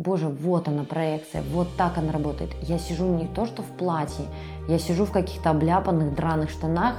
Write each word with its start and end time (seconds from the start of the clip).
боже, 0.00 0.28
вот 0.28 0.68
она 0.68 0.84
проекция, 0.84 1.42
вот 1.52 1.68
так 1.76 1.98
она 1.98 2.12
работает. 2.12 2.50
Я 2.62 2.78
сижу 2.78 3.04
не 3.04 3.26
то 3.26 3.46
что 3.46 3.62
в 3.62 3.66
платье, 3.66 4.24
я 4.68 4.78
сижу 4.78 5.04
в 5.04 5.12
каких-то 5.12 5.50
обляпанных 5.50 6.14
драных 6.14 6.50
штанах, 6.50 6.94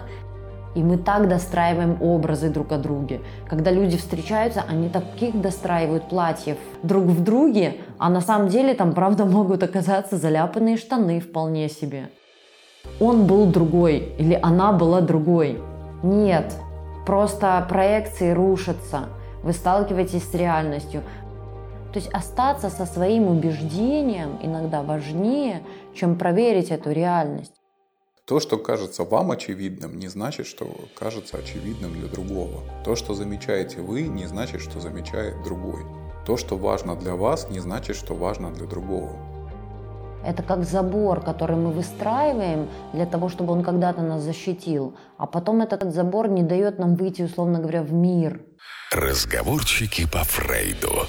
и 0.76 0.84
мы 0.84 0.98
так 0.98 1.28
достраиваем 1.28 2.02
образы 2.02 2.50
друг 2.50 2.72
о 2.72 2.78
друге. 2.78 3.22
Когда 3.50 3.72
люди 3.72 3.98
встречаются, 3.98 4.64
они 4.70 4.88
таких 4.88 5.42
достраивают 5.42 6.08
платьев 6.10 6.58
друг 6.84 7.06
в 7.06 7.24
друге, 7.24 7.78
а 7.98 8.10
на 8.10 8.22
самом 8.22 8.48
деле 8.48 8.74
там, 8.74 8.94
правда, 8.94 9.26
могут 9.26 9.64
оказаться 9.64 10.18
заляпанные 10.18 10.78
штаны 10.78 11.20
вполне 11.20 11.68
себе. 11.68 12.10
Он 13.00 13.26
был 13.26 13.48
другой 13.48 13.98
или 14.18 14.40
она 14.42 14.72
была 14.72 15.02
другой. 15.02 15.62
Нет, 16.04 16.54
просто 17.06 17.66
проекции 17.68 18.32
рушатся. 18.32 19.10
Вы 19.44 19.54
сталкиваетесь 19.54 20.24
с 20.24 20.34
реальностью. 20.34 21.02
То 21.94 22.00
есть 22.00 22.10
остаться 22.14 22.70
со 22.70 22.86
своим 22.86 23.28
убеждением 23.28 24.40
иногда 24.42 24.82
важнее, 24.82 25.62
чем 25.94 26.18
проверить 26.18 26.72
эту 26.72 26.92
реальность. 26.92 27.54
То, 28.26 28.40
что 28.40 28.58
кажется 28.58 29.04
вам 29.04 29.32
очевидным, 29.32 30.00
не 30.00 30.08
значит, 30.08 30.48
что 30.48 30.66
кажется 30.98 31.38
очевидным 31.38 31.94
для 31.94 32.08
другого. 32.08 32.62
То, 32.86 32.96
что 32.96 33.14
замечаете 33.14 33.82
вы, 33.82 34.04
не 34.04 34.26
значит, 34.26 34.62
что 34.62 34.80
замечает 34.80 35.44
другой. 35.44 35.84
То, 36.26 36.38
что 36.38 36.56
важно 36.56 36.96
для 36.96 37.16
вас, 37.16 37.50
не 37.50 37.60
значит, 37.60 37.98
что 37.98 38.14
важно 38.14 38.52
для 38.52 38.68
другого. 38.68 39.18
Это 40.24 40.44
как 40.44 40.64
забор, 40.64 41.20
который 41.20 41.58
мы 41.58 41.72
выстраиваем 41.72 42.70
для 42.94 43.06
того, 43.06 43.28
чтобы 43.28 43.54
он 43.54 43.64
когда-то 43.64 44.02
нас 44.02 44.22
защитил. 44.22 44.96
А 45.18 45.26
потом 45.26 45.62
этот 45.62 45.94
забор 45.94 46.30
не 46.30 46.44
дает 46.44 46.80
нам 46.80 46.96
выйти, 46.96 47.24
условно 47.24 47.60
говоря, 47.60 47.82
в 47.82 47.92
мир. 47.92 48.40
Разговорчики 48.92 50.08
по 50.10 50.20
Фрейду. 50.20 51.08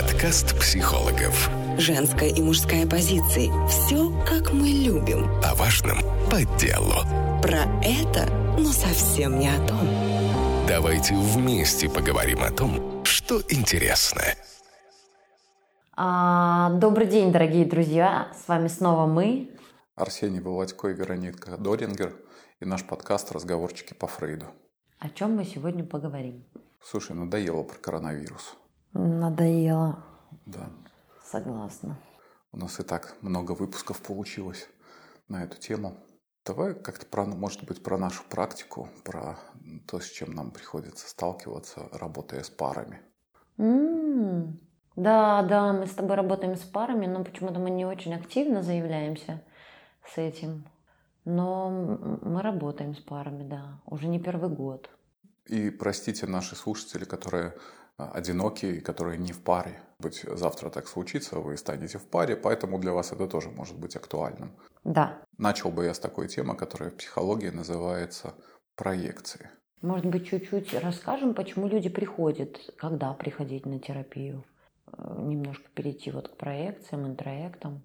Подкаст 0.00 0.56
психологов. 0.60 1.50
Женская 1.76 2.28
и 2.28 2.40
мужская 2.40 2.86
позиции. 2.86 3.50
Все, 3.66 4.12
как 4.24 4.52
мы 4.52 4.68
любим. 4.68 5.26
О 5.42 5.56
важном 5.56 5.98
по 6.30 6.38
делу. 6.56 7.02
Про 7.42 7.64
это, 7.82 8.30
но 8.56 8.66
совсем 8.66 9.40
не 9.40 9.48
о 9.48 9.58
том. 9.66 9.88
Давайте 10.68 11.16
вместе 11.16 11.90
поговорим 11.90 12.44
о 12.44 12.52
том, 12.52 13.04
что 13.04 13.40
интересно. 13.48 14.22
А, 15.96 16.70
добрый 16.74 17.08
день, 17.08 17.32
дорогие 17.32 17.64
друзья. 17.64 18.30
С 18.40 18.46
вами 18.46 18.68
снова 18.68 19.06
мы. 19.06 19.50
Арсений 19.96 20.38
Володько 20.38 20.90
и 20.90 20.94
Вероника 20.94 21.56
Дорингер 21.56 22.14
и 22.60 22.64
наш 22.64 22.84
подкаст 22.84 23.32
«Разговорчики 23.32 23.94
по 23.94 24.06
Фрейду». 24.06 24.46
О 25.00 25.08
чем 25.08 25.34
мы 25.34 25.44
сегодня 25.44 25.82
поговорим? 25.82 26.44
Слушай, 26.80 27.16
надоело 27.16 27.64
про 27.64 27.78
коронавирус. 27.78 28.54
Надоело. 28.92 30.04
Да. 30.46 30.70
Согласна. 31.24 31.98
У 32.52 32.56
нас 32.56 32.80
и 32.80 32.82
так 32.82 33.16
много 33.20 33.52
выпусков 33.52 34.00
получилось 34.02 34.68
на 35.28 35.44
эту 35.44 35.58
тему. 35.58 35.96
Давай 36.44 36.74
как-то, 36.74 37.04
про, 37.04 37.26
может 37.26 37.64
быть, 37.64 37.82
про 37.82 37.98
нашу 37.98 38.22
практику, 38.30 38.88
про 39.04 39.38
то, 39.86 40.00
с 40.00 40.06
чем 40.06 40.32
нам 40.32 40.50
приходится 40.50 41.08
сталкиваться, 41.08 41.88
работая 41.92 42.42
с 42.42 42.48
парами. 42.48 43.02
М-м-м. 43.58 44.58
Да, 44.96 45.42
да, 45.42 45.72
мы 45.74 45.86
с 45.86 45.94
тобой 45.94 46.16
работаем 46.16 46.56
с 46.56 46.62
парами, 46.62 47.06
но 47.06 47.22
почему-то 47.22 47.60
мы 47.60 47.70
не 47.70 47.84
очень 47.84 48.14
активно 48.14 48.62
заявляемся 48.62 49.44
с 50.12 50.16
этим. 50.16 50.64
Но 51.24 51.68
мы 52.22 52.40
работаем 52.40 52.94
с 52.94 53.00
парами, 53.00 53.46
да, 53.46 53.80
уже 53.84 54.08
не 54.08 54.18
первый 54.18 54.48
год. 54.48 54.88
И 55.44 55.70
простите 55.70 56.26
наши 56.26 56.56
слушатели, 56.56 57.04
которые 57.04 57.54
а, 57.98 58.12
одинокие, 58.12 58.80
которые 58.80 59.18
не 59.18 59.32
в 59.32 59.40
паре. 59.42 59.80
Быть 59.98 60.22
завтра 60.22 60.70
так 60.70 60.86
случится, 60.86 61.40
вы 61.40 61.56
станете 61.56 61.98
в 61.98 62.06
паре, 62.06 62.36
поэтому 62.36 62.78
для 62.78 62.92
вас 62.92 63.12
это 63.12 63.26
тоже 63.26 63.50
может 63.50 63.76
быть 63.76 63.96
актуальным. 63.96 64.52
Да. 64.84 65.18
Начал 65.36 65.72
бы 65.72 65.84
я 65.84 65.92
с 65.92 65.98
такой 65.98 66.28
темы, 66.28 66.56
которая 66.56 66.90
в 66.90 66.96
психологии 66.96 67.50
называется 67.50 68.34
проекции. 68.76 69.50
Может 69.82 70.06
быть, 70.06 70.28
чуть-чуть 70.28 70.74
расскажем, 70.74 71.34
почему 71.34 71.68
люди 71.68 71.88
приходят, 71.88 72.58
когда 72.76 73.12
приходить 73.14 73.66
на 73.66 73.78
терапию? 73.80 74.44
Э, 74.96 75.14
немножко 75.18 75.64
перейти 75.74 76.10
вот 76.10 76.28
к 76.28 76.36
проекциям, 76.36 77.06
интроектам. 77.06 77.82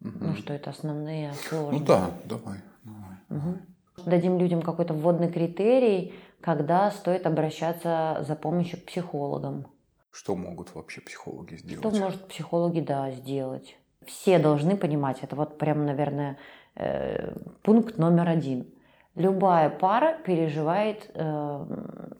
Угу. 0.00 0.12
Ну, 0.20 0.34
что 0.36 0.52
это 0.52 0.70
основные 0.70 1.32
сложности. 1.34 1.80
Ну 1.80 1.86
да, 1.86 2.10
давай. 2.24 2.58
давай, 2.84 3.16
угу. 3.30 3.58
Дадим 4.04 4.38
людям 4.38 4.62
какой-то 4.62 4.92
вводный 4.94 5.30
критерий, 5.30 6.14
когда 6.40 6.90
стоит 6.90 7.26
обращаться 7.26 8.18
за 8.26 8.36
помощью 8.36 8.80
к 8.80 8.84
психологам. 8.84 9.66
Что 10.10 10.36
могут 10.36 10.74
вообще 10.74 11.00
психологи 11.00 11.56
сделать? 11.56 11.94
Что 11.94 12.02
может 12.02 12.28
психологи, 12.28 12.80
да, 12.80 13.10
сделать? 13.10 13.76
Все 14.06 14.38
должны 14.38 14.76
понимать, 14.76 15.18
это 15.22 15.34
вот 15.34 15.58
прям, 15.58 15.86
наверное, 15.86 16.38
э, 16.76 17.34
пункт 17.62 17.98
номер 17.98 18.28
один. 18.28 18.66
Любая 19.14 19.70
пара 19.70 20.18
переживает 20.24 21.10
э, 21.14 21.66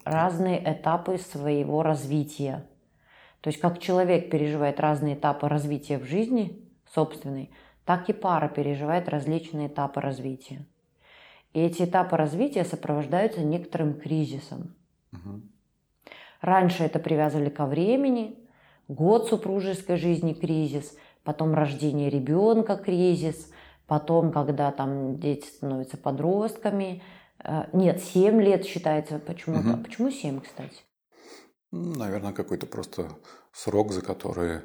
разные 0.04 0.62
этапы 0.64 1.18
своего 1.18 1.82
развития. 1.82 2.64
То 3.40 3.48
есть 3.48 3.60
как 3.60 3.78
человек 3.78 4.30
переживает 4.30 4.80
разные 4.80 5.16
этапы 5.16 5.48
развития 5.48 5.98
в 5.98 6.04
жизни 6.04 6.64
собственной, 6.94 7.50
так 7.84 8.08
и 8.08 8.12
пара 8.12 8.48
переживает 8.48 9.08
различные 9.08 9.68
этапы 9.68 10.00
развития. 10.00 10.64
И 11.54 11.60
эти 11.60 11.84
этапы 11.84 12.16
развития 12.16 12.64
сопровождаются 12.64 13.40
некоторым 13.40 13.94
кризисом. 13.98 14.74
Угу. 15.12 15.42
Раньше 16.40 16.82
это 16.82 16.98
привязывали 16.98 17.48
ко 17.48 17.64
времени, 17.64 18.36
год 18.88 19.28
супружеской 19.28 19.96
жизни 19.96 20.34
кризис, 20.34 20.96
потом 21.22 21.54
рождение 21.54 22.10
ребенка 22.10 22.76
кризис, 22.76 23.50
потом, 23.86 24.32
когда 24.32 24.72
там 24.72 25.18
дети 25.20 25.46
становятся 25.46 25.96
подростками. 25.96 27.02
Э, 27.38 27.66
нет, 27.72 28.02
7 28.02 28.42
лет 28.42 28.66
считается 28.66 29.20
почему-то. 29.20 29.74
Угу. 29.74 29.84
Почему 29.84 30.10
7, 30.10 30.40
кстати? 30.40 30.82
Наверное, 31.70 32.32
какой-то 32.32 32.66
просто 32.66 33.16
срок, 33.52 33.92
за 33.92 34.02
который 34.02 34.62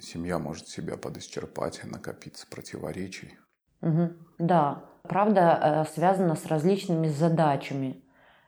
семья 0.00 0.38
может 0.38 0.68
себя 0.68 0.96
подисчерпать 0.96 1.80
и 1.84 1.86
накопиться 1.86 2.46
противоречий. 2.48 3.38
Угу. 3.82 4.12
Да, 4.38 4.84
правда, 5.02 5.84
э, 5.86 5.92
связано 5.92 6.36
с 6.36 6.46
различными 6.46 7.08
задачами. 7.08 8.02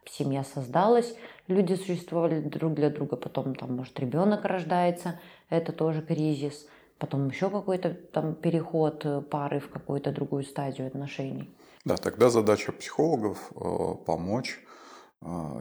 Семья 0.07 0.45
создалась, 0.45 1.15
люди 1.49 1.75
существовали 1.75 2.41
друг 2.41 2.75
для 2.75 2.91
друга, 2.91 3.17
потом 3.17 3.55
там, 3.55 3.77
может, 3.77 3.99
ребенок 3.99 4.45
рождается, 4.45 5.19
это 5.49 5.73
тоже 5.73 6.03
кризис, 6.03 6.67
потом 6.99 7.29
еще 7.29 7.51
какой-то 7.51 7.95
там 7.95 8.35
переход 8.35 9.05
э, 9.05 9.21
пары 9.23 9.61
в 9.61 9.71
какую-то 9.71 10.13
другую 10.13 10.45
стадию 10.45 10.87
отношений. 10.87 11.55
Да, 11.85 11.97
тогда 11.97 12.31
задача 12.31 12.73
психологов 12.73 13.53
э, 13.55 13.95
помочь 14.07 14.61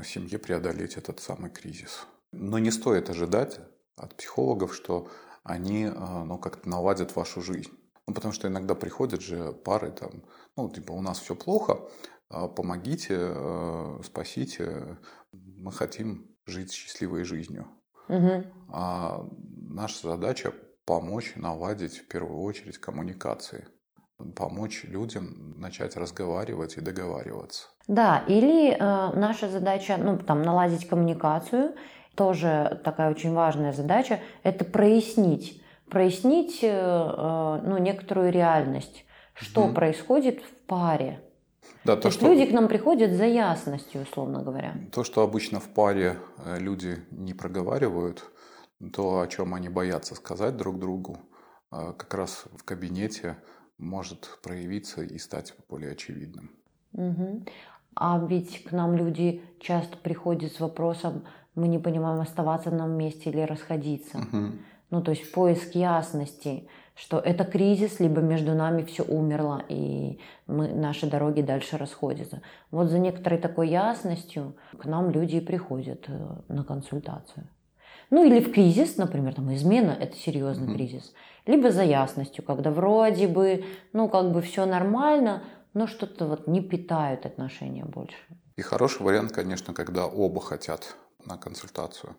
семье 0.04 0.40
преодолеть 0.40 0.98
этот 0.98 1.22
самый 1.22 1.50
кризис. 1.50 2.06
Но 2.34 2.60
не 2.60 2.70
стоит 2.70 3.10
ожидать 3.10 3.62
от 3.96 4.14
психологов, 4.16 4.76
что 4.76 5.08
они 5.46 5.86
ну, 5.86 6.38
как-то 6.38 6.68
наладят 6.68 7.16
вашу 7.16 7.42
жизнь. 7.42 7.72
Ну, 8.08 8.14
потому 8.14 8.34
что 8.34 8.48
иногда 8.48 8.76
приходят 8.76 9.22
же 9.22 9.54
пары, 9.54 9.92
там, 9.92 10.24
ну, 10.58 10.70
типа, 10.70 10.92
у 10.92 11.02
нас 11.02 11.20
все 11.20 11.36
плохо, 11.36 11.80
а, 12.30 12.48
помогите, 12.48 13.34
спасите, 14.04 14.98
мы 15.32 15.72
хотим 15.72 16.36
жить 16.46 16.72
счастливой 16.72 17.24
жизнью. 17.24 17.68
Угу. 18.10 18.44
А 18.74 19.26
наша 19.70 20.08
задача 20.10 20.54
помочь 20.86 21.34
наладить 21.36 22.00
в 22.00 22.08
первую 22.08 22.42
очередь 22.42 22.78
коммуникации 22.78 23.68
помочь 24.36 24.84
людям 24.84 25.54
начать 25.58 25.98
разговаривать 25.98 26.78
и 26.78 26.82
договариваться. 26.82 27.68
Да, 27.88 28.24
или 28.28 28.72
э, 28.72 28.78
наша 28.80 29.50
задача, 29.50 29.98
ну, 29.98 30.18
там, 30.18 30.42
наладить 30.44 30.88
коммуникацию, 30.88 31.76
тоже 32.16 32.82
такая 32.84 33.12
очень 33.12 33.34
важная 33.34 33.74
задача, 33.74 34.20
это 34.44 34.64
прояснить, 34.64 35.62
прояснить, 35.90 36.64
э, 36.64 36.68
э, 36.68 37.62
ну, 37.64 37.78
некоторую 37.78 38.32
реальность, 38.32 39.06
что 39.34 39.66
угу. 39.66 39.74
происходит 39.74 40.42
в 40.42 40.66
паре. 40.68 41.22
Да, 41.86 41.96
то, 41.96 42.04
то 42.04 42.12
что... 42.12 42.28
люди 42.28 42.46
к 42.46 42.54
нам 42.54 42.68
приходят 42.68 43.12
за 43.12 43.26
ясностью, 43.26 44.02
условно 44.02 44.44
говоря. 44.44 44.76
То, 44.92 45.04
что 45.04 45.22
обычно 45.22 45.60
в 45.60 45.70
паре 45.70 46.18
э, 46.38 46.60
люди 46.60 46.98
не 47.12 47.34
проговаривают, 47.34 48.24
то, 48.94 49.22
о 49.22 49.28
чем 49.28 49.54
они 49.54 49.70
боятся 49.70 50.16
сказать 50.16 50.58
друг 50.58 50.78
другу, 50.78 51.18
как 51.70 52.14
раз 52.14 52.46
в 52.58 52.64
кабинете 52.64 53.38
может 53.78 54.40
проявиться 54.44 55.04
и 55.04 55.18
стать 55.18 55.54
более 55.70 55.94
очевидным. 55.94 56.52
Угу. 56.92 57.46
А 57.96 58.20
ведь 58.28 58.64
к 58.64 58.72
нам 58.72 58.96
люди 58.96 59.42
часто 59.60 59.98
приходят 59.98 60.52
с 60.52 60.60
вопросом, 60.60 61.26
мы 61.56 61.68
не 61.68 61.80
понимаем, 61.80 62.20
оставаться 62.20 62.72
нам 62.72 62.94
вместе 62.94 63.30
или 63.30 63.42
расходиться. 63.42 64.18
Угу. 64.18 64.48
Ну, 64.94 65.02
то 65.02 65.10
есть 65.10 65.32
поиск 65.32 65.74
ясности, 65.74 66.68
что 66.94 67.18
это 67.18 67.46
кризис, 67.46 68.00
либо 68.00 68.22
между 68.22 68.54
нами 68.54 68.84
все 68.84 69.02
умерло, 69.02 69.64
и 69.68 70.20
мы, 70.46 70.68
наши 70.68 71.08
дороги 71.08 71.42
дальше 71.42 71.80
расходятся. 71.80 72.44
Вот 72.70 72.92
за 72.92 73.00
некоторой 73.00 73.40
такой 73.40 73.70
ясностью 73.70 74.54
к 74.78 74.86
нам 74.86 75.10
люди 75.10 75.38
и 75.38 75.42
приходят 75.42 76.06
э, 76.10 76.36
на 76.48 76.64
консультацию. 76.64 77.48
Ну 78.12 78.24
или 78.24 78.40
в 78.40 78.54
кризис, 78.54 78.98
например, 78.98 79.34
там 79.34 79.52
измена– 79.56 79.98
это 80.00 80.16
серьезный 80.16 80.68
mm-hmm. 80.68 80.76
кризис. 80.76 81.14
Либо 81.48 81.72
за 81.72 81.82
ясностью, 81.82 82.44
когда 82.44 82.70
вроде 82.70 83.28
бы, 83.28 83.66
ну 83.94 84.08
как 84.08 84.32
бы 84.32 84.44
все 84.44 84.68
нормально, 84.68 85.42
но 85.74 85.88
что-то 85.88 86.28
вот 86.28 86.46
не 86.46 86.62
питают 86.62 87.26
отношения 87.26 87.84
больше. 87.84 88.28
И 88.58 88.62
хороший 88.62 89.02
вариант, 89.02 89.32
конечно, 89.32 89.74
когда 89.74 90.06
оба 90.06 90.40
хотят 90.40 90.96
на 91.26 91.40
консультацию. 91.40 92.16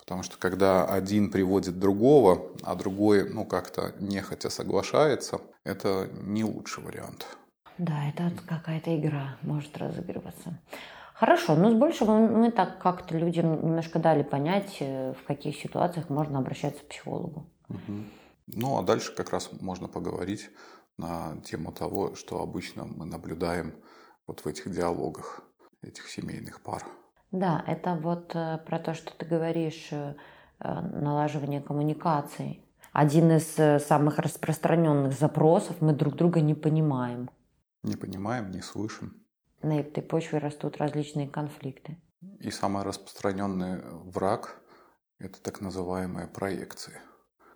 Потому 0.00 0.22
что 0.22 0.38
когда 0.38 0.84
один 0.84 1.30
приводит 1.30 1.78
другого, 1.78 2.52
а 2.62 2.74
другой, 2.74 3.28
ну, 3.28 3.44
как-то 3.44 3.94
нехотя 4.00 4.50
соглашается, 4.50 5.40
это 5.64 6.08
не 6.12 6.44
лучший 6.44 6.82
вариант. 6.82 7.26
Да, 7.78 8.08
это 8.08 8.32
какая-то 8.46 8.96
игра 8.98 9.38
может 9.42 9.76
разыгрываться. 9.78 10.58
Хорошо, 11.14 11.54
но 11.54 11.70
с 11.70 11.74
большего 11.74 12.12
мы 12.12 12.50
так 12.50 12.80
как-то 12.80 13.16
людям 13.16 13.62
немножко 13.62 13.98
дали 13.98 14.22
понять, 14.22 14.78
э, 14.80 15.12
в 15.12 15.26
каких 15.26 15.56
ситуациях 15.56 16.08
можно 16.08 16.38
обращаться 16.38 16.82
к 16.82 16.88
психологу. 16.88 17.46
Угу. 17.68 18.04
Ну, 18.46 18.78
а 18.78 18.82
дальше 18.82 19.14
как 19.14 19.30
раз 19.30 19.50
можно 19.60 19.86
поговорить 19.86 20.50
на 20.96 21.36
тему 21.44 21.72
того, 21.72 22.14
что 22.14 22.40
обычно 22.40 22.84
мы 22.84 23.04
наблюдаем 23.04 23.74
вот 24.26 24.40
в 24.40 24.46
этих 24.46 24.70
диалогах 24.70 25.42
этих 25.82 26.08
семейных 26.08 26.62
пар. 26.62 26.84
Да, 27.32 27.62
это 27.66 27.94
вот 27.94 28.32
э, 28.34 28.58
про 28.66 28.78
то, 28.78 28.94
что 28.94 29.12
ты 29.16 29.24
говоришь, 29.24 29.88
э, 29.92 30.14
налаживание 30.58 31.60
коммуникаций. 31.60 32.64
Один 32.92 33.30
из 33.30 33.54
самых 33.84 34.18
распространенных 34.18 35.12
запросов 35.12 35.80
мы 35.80 35.92
друг 35.92 36.16
друга 36.16 36.40
не 36.40 36.54
понимаем. 36.54 37.30
Не 37.82 37.96
понимаем, 37.96 38.50
не 38.50 38.60
слышим 38.60 39.20
на 39.62 39.80
этой 39.80 40.02
почве 40.02 40.38
растут 40.38 40.78
различные 40.78 41.28
конфликты. 41.28 41.98
И 42.40 42.50
самый 42.50 42.82
распространенный 42.82 43.80
враг– 44.04 44.60
это 45.18 45.40
так 45.40 45.60
называемые 45.60 46.26
проекции. 46.26 47.00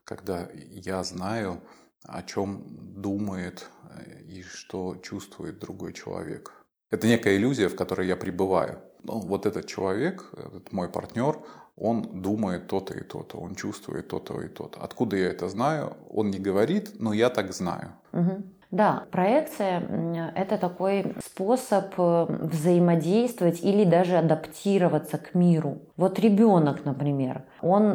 Когда 0.05 0.49
я 0.53 1.03
знаю, 1.03 1.62
о 2.03 2.23
чем 2.23 2.65
думает 3.00 3.70
э, 3.91 4.23
и 4.23 4.43
что 4.43 4.97
чувствует 4.97 5.59
другой 5.59 5.94
человек. 5.94 6.53
Это 6.91 7.06
некая 7.06 7.37
иллюзия, 7.37 7.69
в 7.69 7.77
которой 7.77 8.06
я 8.06 8.17
пребываю. 8.17 8.82
Ну, 9.05 9.21
вот 9.21 9.47
этот 9.47 9.67
человек, 9.67 10.31
этот 10.33 10.73
мой 10.73 10.89
партнер, 10.89 11.39
он 11.77 12.23
думает 12.23 12.69
то-то 12.69 12.95
и 12.95 13.03
то-то, 13.03 13.39
он 13.39 13.55
чувствует 13.55 14.09
то-то 14.09 14.41
и 14.41 14.49
то-то. 14.49 14.81
Откуда 14.81 15.17
я 15.17 15.29
это 15.29 15.49
знаю? 15.49 15.97
Он 16.11 16.31
не 16.31 16.39
говорит, 16.39 16.93
но 17.01 17.12
я 17.12 17.31
так 17.31 17.53
знаю. 17.53 17.93
Угу. 18.12 18.43
Да, 18.71 19.05
проекция– 19.12 20.33
это 20.35 20.59
такой 20.59 21.15
способ 21.25 21.95
э, 21.97 22.27
взаимодействовать 22.29 23.62
или 23.62 23.85
даже 23.85 24.17
адаптироваться 24.17 25.17
к 25.19 25.35
миру. 25.35 25.79
Вот 25.97 26.19
ребенок, 26.19 26.85
например, 26.85 27.45
он 27.62 27.93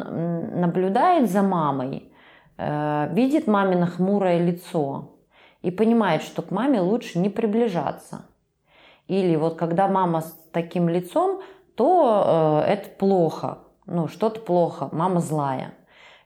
наблюдает 0.60 1.30
за 1.30 1.42
мамой, 1.42 2.10
э, 2.56 3.08
видит 3.12 3.46
мамино 3.46 3.86
хмурое 3.88 4.42
лицо 4.42 5.16
и 5.60 5.70
понимает, 5.70 6.22
что 6.22 6.40
к 6.40 6.50
маме 6.50 6.80
лучше 6.80 7.18
не 7.18 7.28
приближаться. 7.28 8.24
Или 9.10 9.34
вот 9.34 9.56
когда 9.56 9.88
мама 9.88 10.20
с 10.20 10.38
таким 10.52 10.88
лицом, 10.88 11.40
то 11.74 12.62
э, 12.64 12.72
это 12.72 12.90
плохо, 12.90 13.58
ну 13.86 14.06
что-то 14.06 14.40
плохо, 14.40 14.88
мама 14.92 15.18
злая. 15.18 15.74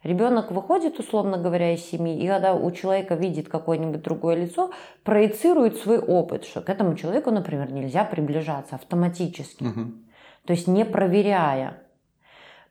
Ребенок 0.02 0.50
выходит, 0.52 0.98
условно 0.98 1.38
говоря, 1.38 1.72
из 1.72 1.82
семьи, 1.82 2.22
и 2.22 2.28
когда 2.28 2.52
у 2.54 2.70
человека 2.72 3.14
видит 3.14 3.48
какое-нибудь 3.48 4.02
другое 4.02 4.36
лицо, 4.36 4.70
проецирует 5.02 5.78
свой 5.78 5.98
опыт, 5.98 6.44
что 6.44 6.60
к 6.60 6.69
этому 6.69 6.94
человеку, 6.94 7.31
например, 7.31 7.72
нельзя 7.72 8.04
приближаться 8.04 8.75
автоматически. 8.75 9.64
Угу. 9.64 9.81
То 10.44 10.52
есть 10.52 10.69
не 10.69 10.84
проверяя. 10.84 11.78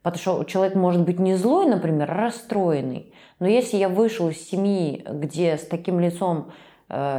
Потому 0.04 0.20
что 0.20 0.44
человек 0.44 0.76
может 0.76 1.02
быть 1.02 1.18
не 1.18 1.34
злой, 1.34 1.66
например, 1.66 2.12
а 2.12 2.14
расстроенный. 2.26 3.16
Но 3.40 3.48
если 3.48 3.78
я 3.78 3.90
вышел 3.90 4.30
из 4.30 4.48
семьи, 4.48 5.04
где 5.10 5.58
с 5.58 5.66
таким 5.66 6.00
лицом 6.00 6.52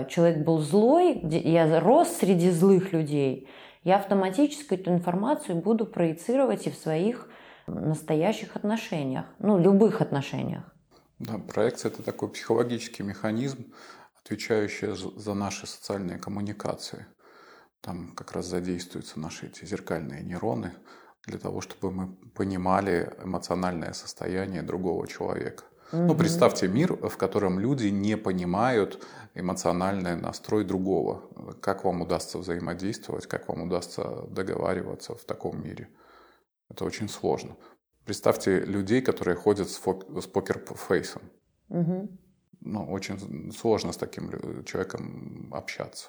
человек 0.08 0.44
был 0.44 0.58
злой, 0.58 1.20
я 1.22 1.80
рос 1.80 2.08
среди 2.08 2.50
злых 2.50 2.92
людей, 2.92 3.48
я 3.82 3.96
автоматически 3.96 4.74
эту 4.74 4.90
информацию 4.90 5.56
буду 5.56 5.86
проецировать 5.86 6.66
и 6.66 6.70
в 6.70 6.76
своих 6.76 7.28
настоящих 7.66 8.56
отношениях, 8.56 9.26
ну, 9.38 9.58
любых 9.58 10.00
отношениях. 10.00 10.64
Да, 11.18 11.38
проекция– 11.38 11.90
это 11.92 12.02
такой 12.02 12.28
психологический 12.28 13.02
механизм, 13.02 13.72
отвечающий 14.22 14.94
за 14.94 15.34
наши 15.34 15.66
социальные 15.66 16.18
коммуникации. 16.18 17.06
Там 17.80 18.14
как 18.14 18.32
раз 18.32 18.46
задействуются 18.46 19.20
наши 19.20 19.46
эти 19.46 19.64
зеркальные 19.64 20.22
нейроны 20.22 20.72
для 21.26 21.38
того, 21.38 21.60
чтобы 21.60 21.90
мы 21.90 22.14
понимали 22.34 23.12
эмоциональное 23.22 23.92
состояние 23.92 24.62
другого 24.62 25.06
человека. 25.06 25.64
Угу. 25.92 26.02
Ну, 26.02 26.14
представьте 26.14 26.68
мир, 26.68 26.94
в 26.94 27.16
котором 27.16 27.58
люди 27.58 27.86
не 27.88 28.16
понимают 28.16 29.04
эмоциональный 29.34 30.16
настрой 30.16 30.64
другого. 30.64 31.22
Как 31.60 31.84
вам 31.84 32.02
удастся 32.02 32.38
взаимодействовать, 32.38 33.26
как 33.26 33.48
вам 33.48 33.62
удастся 33.62 34.26
договариваться 34.28 35.14
в 35.14 35.24
таком 35.24 35.62
мире– 35.62 35.88
это 36.68 36.84
очень 36.84 37.08
сложно. 37.08 37.56
Представьте 38.04 38.60
людей, 38.60 39.00
которые 39.00 39.36
ходят 39.36 39.70
с, 39.70 39.78
фок- 39.78 40.20
с 40.20 40.26
покер-фейсом. 40.26 41.22
Угу. 41.68 42.08
Ну, 42.60 42.90
очень 42.90 43.52
сложно 43.52 43.92
с 43.92 43.96
таким 43.96 44.64
человеком 44.64 45.52
общаться, 45.52 46.08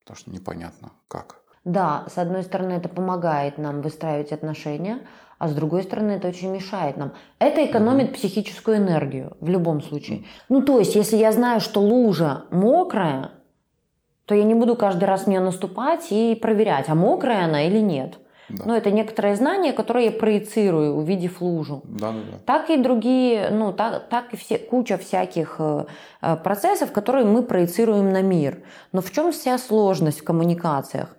потому 0.00 0.16
что 0.16 0.30
непонятно 0.30 0.92
как. 1.08 1.41
Да, 1.64 2.04
с 2.08 2.18
одной 2.18 2.42
стороны, 2.42 2.72
это 2.72 2.88
помогает 2.88 3.58
нам 3.58 3.82
выстраивать 3.82 4.32
отношения, 4.32 4.98
а 5.38 5.48
с 5.48 5.54
другой 5.54 5.82
стороны, 5.82 6.12
это 6.12 6.28
очень 6.28 6.50
мешает 6.50 6.96
нам. 6.96 7.12
Это 7.38 7.64
экономит 7.64 8.10
угу. 8.10 8.14
психическую 8.14 8.76
энергию 8.76 9.36
в 9.40 9.48
любом 9.48 9.80
случае. 9.80 10.24
Ну, 10.48 10.62
то 10.62 10.78
есть, 10.78 10.94
если 10.94 11.16
я 11.16 11.32
знаю, 11.32 11.60
что 11.60 11.80
лужа 11.80 12.44
мокрая, 12.50 13.30
то 14.26 14.34
я 14.34 14.44
не 14.44 14.54
буду 14.54 14.76
каждый 14.76 15.04
раз 15.04 15.24
в 15.24 15.26
нее 15.26 15.40
наступать 15.40 16.10
и 16.10 16.34
проверять, 16.34 16.88
а 16.88 16.94
мокрая 16.94 17.46
она 17.46 17.66
или 17.66 17.78
нет. 17.78 18.18
Да. 18.48 18.64
Но 18.66 18.76
это 18.76 18.90
некоторое 18.90 19.34
знание, 19.34 19.72
которое 19.72 20.06
я 20.06 20.10
проецирую, 20.12 20.94
увидев 20.94 21.40
лужу. 21.40 21.82
Да, 21.84 22.12
да, 22.12 22.18
да. 22.32 22.38
Так 22.44 22.70
и 22.70 22.76
другие, 22.76 23.50
ну, 23.50 23.72
так, 23.72 24.08
так 24.08 24.34
и 24.34 24.36
все, 24.36 24.58
куча 24.58 24.98
всяких 24.98 25.56
э, 25.58 25.86
э, 26.20 26.36
процессов, 26.36 26.92
которые 26.92 27.24
мы 27.24 27.42
проецируем 27.42 28.12
на 28.12 28.20
мир. 28.20 28.62
Но 28.92 29.00
в 29.00 29.10
чем 29.10 29.32
вся 29.32 29.58
сложность 29.58 30.20
в 30.20 30.24
коммуникациях? 30.24 31.16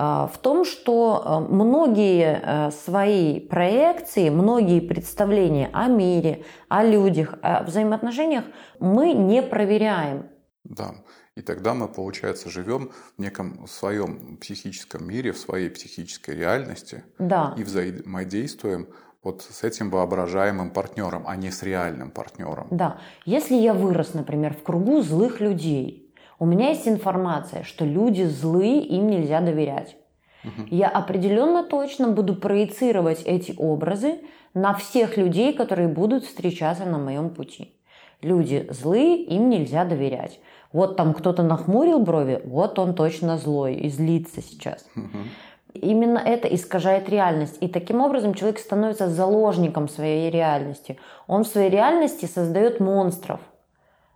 Э, 0.00 0.28
в 0.32 0.38
том, 0.38 0.64
что 0.64 1.46
многие 1.50 2.70
свои 2.70 3.40
проекции, 3.40 4.30
многие 4.30 4.80
представления 4.80 5.68
о 5.72 5.88
мире, 5.88 6.44
о 6.68 6.82
людях, 6.84 7.34
о 7.42 7.62
взаимоотношениях 7.64 8.44
мы 8.78 9.12
не 9.12 9.42
проверяем. 9.42 10.26
Да. 10.64 10.94
И 11.36 11.42
тогда 11.42 11.74
мы, 11.74 11.88
получается, 11.88 12.50
живем 12.50 12.90
в 13.16 13.20
неком 13.20 13.66
своем 13.66 14.36
психическом 14.38 15.06
мире, 15.06 15.32
в 15.32 15.38
своей 15.38 15.70
психической 15.70 16.34
реальности 16.34 17.04
да. 17.18 17.54
и 17.56 17.62
взаимодействуем 17.62 18.88
вот 19.22 19.42
с 19.42 19.62
этим 19.64 19.90
воображаемым 19.90 20.70
партнером, 20.70 21.24
а 21.26 21.36
не 21.36 21.50
с 21.50 21.62
реальным 21.62 22.10
партнером. 22.10 22.68
Да. 22.70 23.00
Если 23.24 23.54
я 23.54 23.74
вырос, 23.74 24.14
например, 24.14 24.54
в 24.54 24.62
кругу 24.62 25.02
злых 25.02 25.40
людей, 25.40 26.09
у 26.40 26.46
меня 26.46 26.70
есть 26.70 26.88
информация, 26.88 27.62
что 27.62 27.84
люди 27.84 28.22
злые, 28.22 28.80
им 28.80 29.08
нельзя 29.08 29.40
доверять. 29.40 29.96
Угу. 30.42 30.68
Я 30.70 30.88
определенно 30.88 31.62
точно 31.62 32.08
буду 32.08 32.34
проецировать 32.34 33.22
эти 33.24 33.54
образы 33.58 34.20
на 34.54 34.74
всех 34.74 35.18
людей, 35.18 35.52
которые 35.52 35.88
будут 35.88 36.24
встречаться 36.24 36.86
на 36.86 36.98
моем 36.98 37.30
пути. 37.30 37.74
Люди 38.22 38.66
злые, 38.70 39.22
им 39.22 39.50
нельзя 39.50 39.84
доверять. 39.84 40.40
Вот 40.72 40.96
там 40.96 41.12
кто-то 41.12 41.42
нахмурил 41.42 41.98
брови, 41.98 42.40
вот 42.44 42.78
он 42.78 42.94
точно 42.94 43.36
злой 43.36 43.74
и 43.74 43.90
злится 43.90 44.42
сейчас. 44.42 44.86
Именно 45.74 46.18
это 46.18 46.48
искажает 46.48 47.08
реальность. 47.08 47.58
И 47.60 47.68
таким 47.68 48.00
образом 48.00 48.34
человек 48.34 48.58
становится 48.58 49.08
заложником 49.08 49.88
своей 49.88 50.30
реальности. 50.30 50.98
Он 51.26 51.44
в 51.44 51.48
своей 51.48 51.70
реальности 51.70 52.26
создает 52.26 52.80
монстров. 52.80 53.40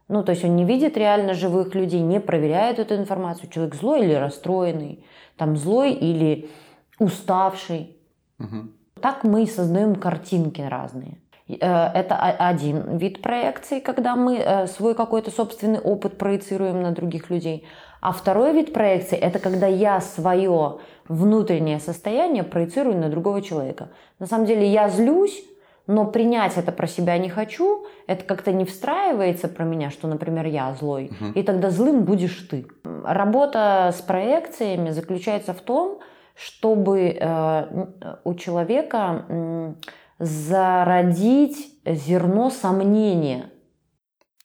Ну, 0.09 0.23
то 0.23 0.33
есть 0.33 0.45
он 0.45 0.57
не 0.57 0.65
видит 0.65 0.97
реально 0.97 1.35
живых 1.35 1.75
людей, 1.75 2.01
не 2.01 2.21
проверяет 2.21 2.79
эту 2.79 2.95
информацию. 2.97 3.51
Человек 3.51 3.75
злой 3.75 4.01
или 4.05 4.15
расстроенный, 4.15 5.05
там 5.37 5.57
злой 5.57 5.93
или 5.93 6.51
уставший. 6.99 7.97
Угу. 8.39 8.69
Так 9.01 9.25
мы 9.25 9.47
создаем 9.47 9.95
картинки 9.97 10.61
разные. 10.61 11.19
Э, 11.49 11.89
это 11.95 12.17
один 12.17 12.99
вид 12.99 13.23
проекции, 13.23 13.81
когда 13.81 14.17
мы 14.17 14.37
э, 14.37 14.67
свой 14.67 14.95
какой-то 14.95 15.31
собственный 15.31 15.81
опыт 15.81 16.19
проецируем 16.19 16.83
на 16.83 16.93
других 16.93 17.31
людей. 17.31 17.67
А 18.01 18.13
второй 18.13 18.53
вид 18.53 18.73
проекции– 18.73 19.17
это 19.21 19.39
когда 19.39 19.67
я 19.67 20.01
свое 20.01 20.79
внутреннее 21.09 21.81
состояние 21.81 22.45
проецирую 22.45 22.99
на 22.99 23.09
другого 23.09 23.41
человека. 23.41 23.89
На 24.19 24.27
самом 24.27 24.47
деле 24.47 24.67
я 24.71 24.91
злюсь, 24.91 25.43
но 25.87 26.07
принять 26.07 26.57
это 26.57 26.73
про 26.73 26.87
себя 26.87 27.19
не 27.19 27.29
хочу, 27.29 27.87
это 28.07 28.25
как-то 28.25 28.53
не 28.53 28.64
встраивается 28.64 29.49
про 29.49 29.64
меня, 29.64 29.91
что, 29.91 30.09
например, 30.09 30.47
я 30.47 30.75
злой, 30.75 31.11
угу. 31.11 31.33
и 31.35 31.43
тогда 31.43 31.71
злым 31.71 32.05
будешь 32.05 32.37
ты. 32.50 32.67
Работа 33.05 33.93
с 33.97 34.00
проекциями 34.00 34.91
заключается 34.91 35.53
в 35.53 35.61
том, 35.61 36.00
чтобы 36.35 37.17
э, 37.21 37.87
у 38.25 38.35
человека 38.35 39.76
зародить 40.19 41.79
зерно 41.85 42.50
сомнения. 42.50 43.50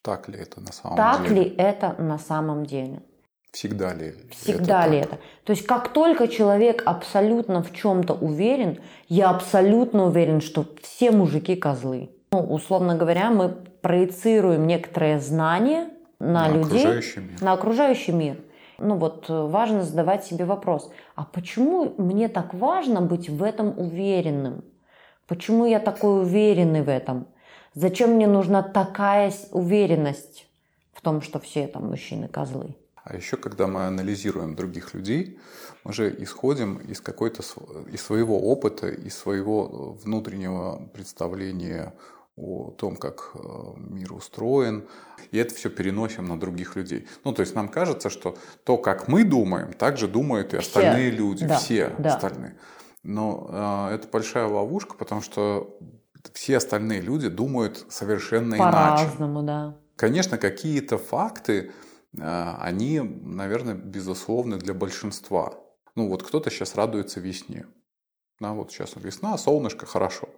Так 0.02 0.28
ли 0.28 0.38
это 0.38 0.60
на 0.60 0.72
самом 0.72 0.96
так 0.96 1.22
деле? 1.22 1.44
ли 1.44 1.54
это 1.56 1.94
на 1.98 2.18
самом 2.18 2.64
деле? 2.66 3.02
Всегда 3.52 3.92
ли? 3.94 4.14
Всегда 4.30 4.84
это 4.84 4.92
ли 4.92 5.00
так? 5.02 5.12
это? 5.12 5.22
То 5.44 5.50
есть 5.52 5.66
как 5.66 5.92
только 5.92 6.28
человек 6.28 6.82
абсолютно 6.86 7.62
в 7.62 7.72
чем-то 7.72 8.14
уверен, 8.14 8.78
я 9.08 9.30
абсолютно 9.30 10.06
уверен, 10.06 10.40
что 10.40 10.66
все 10.82 11.10
мужики 11.10 11.56
козлы. 11.56 12.10
Ну, 12.32 12.40
условно 12.40 12.96
говоря, 12.96 13.30
мы 13.30 13.48
проецируем 13.48 14.66
некоторые 14.66 15.18
знания 15.18 15.90
на, 16.20 16.46
На 16.46 16.48
людей, 16.48 16.80
окружающий 16.80 17.20
мир. 17.20 17.42
на 17.42 17.52
окружающий 17.52 18.12
мир. 18.12 18.36
Ну 18.78 18.96
вот 18.96 19.26
э, 19.28 19.46
важно 19.46 19.82
задавать 19.82 20.24
себе 20.24 20.44
вопрос, 20.44 20.90
а 21.14 21.24
почему 21.24 21.92
мне 21.98 22.28
так 22.28 22.54
важно 22.54 23.00
быть 23.02 23.28
в 23.28 23.42
этом 23.42 23.78
уверенным? 23.78 24.64
Почему 25.26 25.66
я 25.66 25.80
такой 25.80 26.22
уверенный 26.22 26.82
в 26.82 26.88
этом? 26.88 27.26
Зачем 27.74 28.12
мне 28.12 28.26
нужна 28.26 28.62
такая 28.62 29.32
уверенность 29.52 30.46
в 30.92 31.02
том, 31.02 31.20
что 31.20 31.38
все 31.40 31.66
там 31.66 31.88
мужчины 31.88 32.26
козлы? 32.26 32.74
А 33.04 33.16
еще, 33.16 33.36
когда 33.36 33.66
мы 33.66 33.86
анализируем 33.86 34.54
других 34.54 34.94
людей, 34.94 35.38
мы 35.84 35.92
же 35.92 36.14
исходим 36.22 36.76
из 36.76 37.00
какой-то 37.00 37.42
из 37.92 38.02
своего 38.02 38.38
опыта, 38.40 38.88
из 38.88 39.16
своего 39.16 39.96
э, 40.00 40.04
внутреннего 40.04 40.86
представления 40.92 41.94
о 42.36 42.70
том, 42.70 42.96
как 42.96 43.32
э, 43.34 43.38
мир 43.76 44.12
устроен, 44.12 44.86
и 45.30 45.38
это 45.38 45.54
все 45.54 45.70
переносим 45.70 46.26
на 46.26 46.38
других 46.38 46.76
людей. 46.76 47.06
Ну, 47.24 47.32
то 47.32 47.40
есть 47.40 47.54
нам 47.54 47.68
кажется, 47.68 48.10
что 48.10 48.36
то, 48.64 48.78
как 48.78 49.08
мы 49.08 49.24
думаем, 49.24 49.72
так 49.72 49.98
же 49.98 50.08
думают 50.08 50.54
и 50.54 50.58
Все. 50.58 50.66
остальные 50.66 51.10
люди, 51.10 51.46
Да, 51.46 51.58
все 51.58 51.92
да. 51.98 52.14
остальные. 52.14 52.56
Но 53.02 53.88
э, 53.90 53.94
это 53.94 54.08
большая 54.08 54.46
ловушка, 54.46 54.94
потому 54.96 55.22
что 55.22 55.78
все 56.34 56.58
остальные 56.58 57.00
люди 57.00 57.28
думают 57.28 57.86
совершенно 57.88 58.54
иначе. 58.56 58.72
По-разному, 58.72 59.42
да. 59.42 59.76
Конечно, 59.96 60.38
какие-то 60.38 60.98
факты, 60.98 61.72
они, 62.18 63.00
наверное, 63.00 63.74
безусловны 63.74 64.58
для 64.58 64.74
большинства. 64.74 65.54
Ну 65.94 66.08
вот 66.08 66.22
кто-то 66.22 66.50
сейчас 66.50 66.74
радуется 66.74 67.20
весне. 67.20 67.66
Да, 68.40 68.52
вот 68.52 68.72
сейчас 68.72 68.94
весна, 68.96 69.36
солнышко, 69.38 69.86
хорошо. 69.86 70.28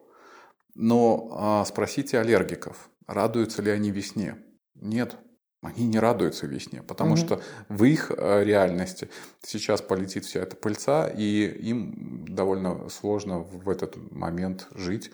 Но 0.75 1.29
а, 1.33 1.65
спросите 1.65 2.19
аллергиков, 2.19 2.91
радуются 3.07 3.63
ли 3.63 3.71
они 3.71 3.91
весне? 3.91 4.39
Нет, 4.75 5.17
они 5.63 5.87
не 5.87 5.99
радуются 5.99 6.47
весне, 6.47 6.83
потому 6.83 7.13
Мгм. 7.13 7.17
что 7.19 7.43
в 7.69 7.85
их 7.85 8.11
э, 8.11 8.43
реальности 8.43 9.09
сейчас 9.43 9.81
полетит 9.81 10.25
вся 10.25 10.41
эта 10.41 10.57
пыльца, 10.57 11.09
и 11.09 11.47
им 11.47 12.25
довольно 12.27 12.89
сложно 12.89 13.39
в 13.39 13.69
этот 13.69 13.97
момент 14.11 14.67
жить. 14.75 15.13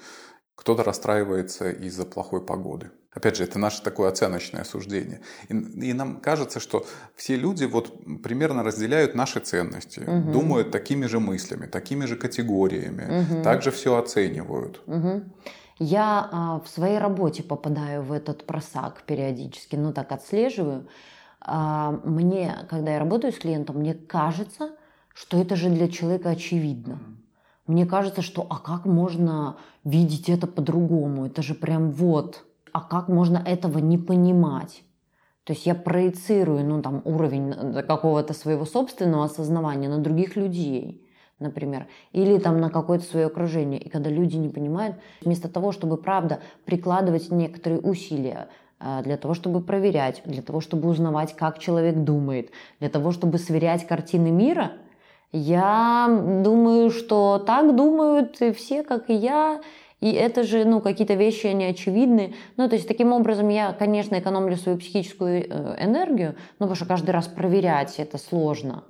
Кто-то 0.54 0.82
расстраивается 0.82 1.70
из-за 1.70 2.06
плохой 2.06 2.44
погоды. 2.44 2.90
Опять 3.10 3.36
же, 3.36 3.44
это 3.44 3.58
наше 3.58 3.82
такое 3.82 4.10
оценочное 4.10 4.64
суждение. 4.64 5.22
И, 5.48 5.54
и 5.90 5.92
нам 5.94 6.20
кажется, 6.20 6.60
что 6.60 6.86
все 7.16 7.36
люди 7.36 7.64
вот 7.64 8.04
примерно 8.22 8.62
разделяют 8.62 9.14
наши 9.14 9.40
ценности, 9.40 10.00
Мгм. 10.00 10.32
думают 10.32 10.70
такими 10.70 11.06
же 11.06 11.18
мыслями, 11.18 11.66
такими 11.66 12.04
же 12.04 12.16
категориями, 12.16 13.06
Мгм. 13.08 13.42
также 13.42 13.70
все 13.70 13.96
оценивают. 13.96 14.82
Мгм. 14.86 15.32
Я 15.78 16.28
а, 16.30 16.60
в 16.60 16.68
своей 16.68 16.98
работе 16.98 17.42
попадаю 17.42 18.02
в 18.02 18.12
этот 18.12 18.46
просак 18.46 19.02
периодически, 19.06 19.76
ну 19.76 19.92
так 19.92 20.12
отслеживаю. 20.12 20.88
А, 21.40 21.92
мне, 22.04 22.66
когда 22.68 22.92
я 22.92 22.98
работаю 22.98 23.32
с 23.32 23.38
клиентом, 23.38 23.76
мне 23.78 23.94
кажется, 23.94 24.76
что 25.14 25.40
это 25.40 25.56
же 25.56 25.70
для 25.70 25.88
человека 25.88 26.30
очевидно. 26.30 26.98
Мне 27.66 27.86
кажется, 27.86 28.22
что 28.22 28.46
а 28.50 28.58
как 28.58 28.84
можно 28.86 29.56
видеть 29.84 30.28
это 30.28 30.46
по-другому? 30.46 31.26
Это 31.26 31.42
же 31.42 31.54
прям 31.54 31.90
вот. 31.90 32.44
А 32.78 32.80
как 32.82 33.08
можно 33.08 33.38
этого 33.38 33.78
не 33.78 33.98
понимать? 33.98 34.84
То 35.42 35.52
есть 35.52 35.66
я 35.66 35.74
проецирую 35.74 36.64
ну, 36.64 36.80
там, 36.80 37.02
уровень 37.04 37.50
э, 37.50 37.82
какого-то 37.82 38.34
своего 38.34 38.64
собственного 38.64 39.24
осознавания 39.24 39.88
на 39.88 39.98
других 39.98 40.36
людей, 40.36 41.04
например, 41.40 41.88
или 42.12 42.38
там 42.38 42.60
на 42.60 42.70
какое-то 42.70 43.04
свое 43.04 43.26
окружение. 43.26 43.80
И 43.80 43.88
когда 43.88 44.10
люди 44.10 44.36
не 44.36 44.48
понимают, 44.48 44.94
вместо 45.22 45.48
того, 45.48 45.72
чтобы, 45.72 45.96
правда, 45.96 46.38
прикладывать 46.66 47.32
некоторые 47.32 47.80
усилия 47.80 48.46
э, 48.78 49.02
для 49.02 49.16
того, 49.16 49.34
чтобы 49.34 49.60
проверять, 49.60 50.22
для 50.24 50.42
того, 50.42 50.60
чтобы 50.60 50.88
узнавать, 50.88 51.34
как 51.34 51.58
человек 51.58 51.96
думает, 51.96 52.52
для 52.78 52.90
того, 52.90 53.10
чтобы 53.10 53.38
сверять 53.38 53.88
картины 53.88 54.30
мира, 54.30 54.70
я 55.32 56.06
думаю, 56.44 56.90
что 56.90 57.42
так 57.44 57.74
думают 57.74 58.36
все, 58.56 58.84
как 58.84 59.10
и 59.10 59.14
я, 59.14 59.60
и 60.00 60.12
это 60.12 60.44
же, 60.44 60.64
ну, 60.64 60.80
какие-то 60.80 61.14
вещи, 61.14 61.46
они 61.46 61.64
очевидны. 61.64 62.34
Ну, 62.56 62.68
то 62.68 62.76
есть, 62.76 62.86
таким 62.86 63.12
образом, 63.12 63.48
я, 63.48 63.72
конечно, 63.72 64.18
экономлю 64.18 64.56
свою 64.56 64.78
психическую 64.78 65.44
э, 65.48 65.84
энергию, 65.84 66.36
ну, 66.58 66.66
потому 66.66 66.76
что 66.76 66.86
каждый 66.86 67.10
раз 67.10 67.26
проверять 67.26 67.98
это 67.98 68.18
сложно. 68.18 68.84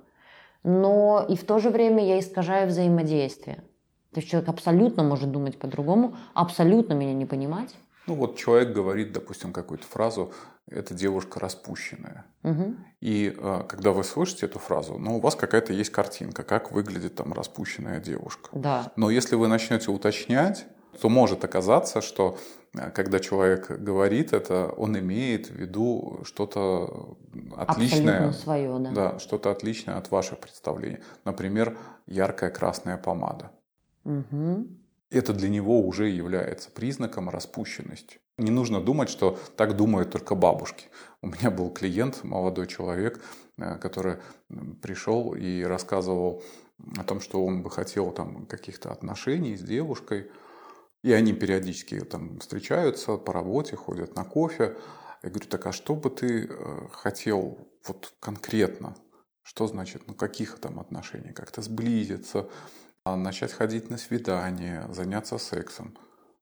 Но 0.63 1.25
и 1.27 1.35
в 1.35 1.43
то 1.45 1.59
же 1.59 1.69
время 1.69 2.05
я 2.05 2.19
искажаю 2.19 2.67
взаимодействие. 2.67 3.63
То 4.13 4.19
есть, 4.19 4.29
человек 4.29 4.49
абсолютно 4.49 5.03
может 5.03 5.31
думать 5.31 5.57
по-другому, 5.57 6.15
абсолютно 6.33 6.93
меня 6.93 7.13
не 7.13 7.25
понимать. 7.25 7.73
Ну 8.09 8.15
вот 8.15 8.37
человек 8.37 8.73
говорит, 8.73 9.11
допустим, 9.11 9.53
какую-то 9.53 9.85
фразу, 9.85 10.33
эта 10.67 10.95
девушка 10.95 11.39
распущенная. 11.39 12.25
Мгм. 12.41 12.83
И 13.01 13.35
э, 13.37 13.63
когда 13.69 13.91
вы 13.91 14.03
слышите 14.03 14.47
эту 14.47 14.57
фразу, 14.57 14.97
ну 14.97 15.17
у 15.17 15.19
вас 15.19 15.35
какая-то 15.35 15.73
есть 15.73 15.91
картинка, 15.91 16.41
как 16.41 16.71
выглядит 16.71 17.13
там 17.13 17.33
распущенная 17.33 17.99
девушка. 17.99 18.49
Да. 18.51 18.91
Но 18.95 19.11
если 19.11 19.35
вы 19.35 19.47
начнете 19.47 19.91
уточнять, 19.91 20.65
то 21.01 21.09
может 21.09 21.43
оказаться, 21.43 22.01
что 22.01 22.37
э, 22.73 22.91
когда 22.91 23.19
человек 23.19 23.71
говорит 23.71 24.33
это, 24.33 24.73
он 24.77 24.97
имеет 24.97 25.47
в 25.47 25.55
виду 25.55 26.21
что-то 26.23 27.17
отличное. 27.55 28.27
Абсолютно 28.27 28.33
свое, 28.33 28.79
да. 28.79 28.91
Да, 28.91 29.19
что-то 29.19 29.51
отличное 29.51 29.97
от 29.97 30.11
ваших 30.11 30.39
представлений. 30.39 30.99
Например, 31.25 31.77
яркая 32.07 32.49
красная 32.49 32.97
помада. 32.97 33.51
Мгм. 34.03 34.79
Это 35.11 35.33
для 35.33 35.49
него 35.49 35.81
уже 35.81 36.09
является 36.09 36.69
признаком 36.69 37.29
распущенности. 37.29 38.19
Не 38.37 38.51
нужно 38.51 38.79
думать, 38.79 39.09
что 39.09 39.37
так 39.57 39.75
думают 39.75 40.11
только 40.11 40.35
бабушки. 40.35 40.85
У 41.21 41.27
меня 41.27 41.51
был 41.51 41.71
клиент, 41.71 42.23
молодой 42.23 42.67
человек, 42.67 43.21
э, 43.57 43.75
который 43.77 44.17
пришел 44.81 45.33
и 45.33 45.63
рассказывал 45.63 46.41
о 46.97 47.03
том, 47.03 47.19
что 47.19 47.45
он 47.45 47.61
бы 47.61 47.69
хотел 47.69 48.11
там 48.11 48.45
каких-то 48.45 48.91
отношений 48.91 49.57
с 49.57 49.61
девушкой. 49.61 50.31
И 51.03 51.11
они 51.13 51.33
периодически 51.33 51.99
там 52.01 52.39
встречаются 52.39 53.17
по 53.17 53.33
работе, 53.33 53.75
ходят 53.75 54.15
на 54.15 54.25
кофе. 54.25 54.77
Я 55.23 55.29
говорю, 55.29 55.47
так 55.49 55.65
а 55.67 55.71
что 55.71 55.95
бы 55.95 56.09
ты 56.09 56.47
э, 56.49 56.87
хотел 56.91 57.69
вот 57.87 58.13
конкретно? 58.19 58.95
Что 59.43 59.67
значит, 59.67 60.03
ну 60.07 60.13
каких 60.13 60.59
там 60.59 60.79
отношений? 60.79 61.33
Как-то 61.33 61.61
сблизиться, 61.61 62.49
а, 63.03 63.15
начать 63.15 63.53
ходить 63.53 63.89
на 63.89 63.97
свидание, 63.97 64.85
заняться 64.91 65.37
сексом. 65.37 65.97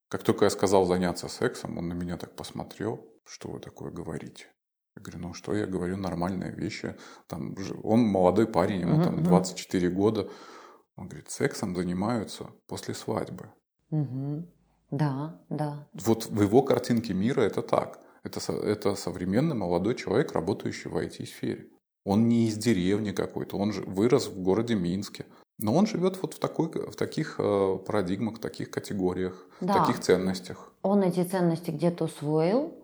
Как 0.10 0.24
только 0.24 0.46
я 0.46 0.50
сказал 0.50 0.86
заняться 0.86 1.28
сексом, 1.28 1.78
он 1.78 1.88
на 1.88 1.94
меня 1.94 2.18
так 2.18 2.36
посмотрел, 2.36 3.06
что 3.26 3.50
вы 3.50 3.60
такое 3.60 3.92
говорите. 3.92 4.48
Я 4.96 5.04
говорю, 5.04 5.20
ну 5.20 5.34
что 5.34 5.56
я 5.56 5.68
говорю, 5.68 5.98
нормальные 5.98 6.52
вещи. 6.52 6.96
Там, 7.28 7.56
он 7.84 8.00
молодой 8.02 8.48
парень, 8.48 8.82
ему 8.82 9.04
там 9.04 9.16
мгм. 9.16 9.24
24 9.26 9.90
года. 9.90 10.30
Он 10.96 11.08
говорит, 11.08 11.30
сексом 11.30 11.76
занимаются 11.76 12.48
после 12.66 12.96
свадьбы. 12.96 13.52
Мгм. 13.92 14.48
Да, 14.92 15.40
да. 15.50 15.88
Вот 15.94 16.28
в 16.28 16.42
его 16.42 16.62
картинке 16.62 17.14
мира 17.14 17.42
это 17.42 17.62
так. 17.62 18.00
Это, 18.24 18.40
это 18.54 18.96
современный 18.96 19.56
молодой 19.56 19.96
человек, 19.96 20.32
работающий 20.34 20.90
в 20.90 20.98
IT-сфере. 20.98 21.68
Он 22.06 22.28
не 22.28 22.48
из 22.48 22.58
деревни 22.58 23.12
какой-то, 23.12 23.58
он 23.58 23.74
же 23.74 23.82
вырос 23.82 24.28
в 24.28 24.42
городе 24.42 24.76
Минске. 24.76 25.26
Но 25.60 25.74
он 25.74 25.88
живет 25.88 26.22
вот 26.22 26.36
в, 26.36 26.40
такой, 26.40 26.68
в 26.68 26.96
таких 26.96 27.36
э, 27.40 27.78
парадигмах, 27.86 28.36
в 28.36 28.40
таких 28.40 28.70
категориях, 28.70 29.46
Да. 29.60 29.74
в 29.74 29.78
таких 29.80 30.00
ценностях. 30.02 30.72
Он 30.84 31.02
эти 31.02 31.24
ценности 31.24 31.72
где-то 31.72 32.06
усвоил, 32.06 32.76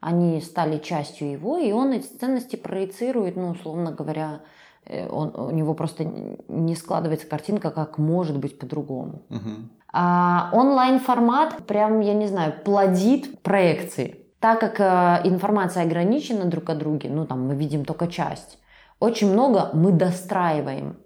они 0.00 0.40
стали 0.40 0.78
частью 0.78 1.30
его, 1.32 1.58
и 1.58 1.72
он 1.72 1.92
эти 1.92 2.06
ценности 2.06 2.56
проецирует, 2.56 3.36
ну, 3.36 3.50
условно 3.50 3.92
говоря, 3.92 4.42
э, 4.86 5.08
он, 5.08 5.34
у 5.34 5.50
него 5.50 5.74
просто 5.74 6.04
не 6.48 6.74
складывается 6.76 7.26
картинка, 7.26 7.70
как 7.70 7.98
может 7.98 8.38
быть 8.38 8.58
по-другому. 8.58 9.22
Мгм. 9.28 9.70
А 9.92 10.50
онлайн-формат 10.52 11.66
прям, 11.66 12.00
я 12.00 12.14
не 12.14 12.26
знаю, 12.26 12.54
плодит 12.64 13.42
проекции. 13.42 14.20
Так 14.38 14.60
как 14.60 14.80
э, 14.80 15.28
информация 15.28 15.82
ограничена 15.82 16.44
друг 16.44 16.70
от 16.70 16.78
друга, 16.78 17.08
ну 17.08 17.26
там 17.26 17.46
мы 17.46 17.54
видим 17.54 17.84
только 17.84 18.06
часть, 18.06 18.58
очень 18.98 19.32
много 19.32 19.70
мы 19.74 19.92
достраиваем. 19.92 20.96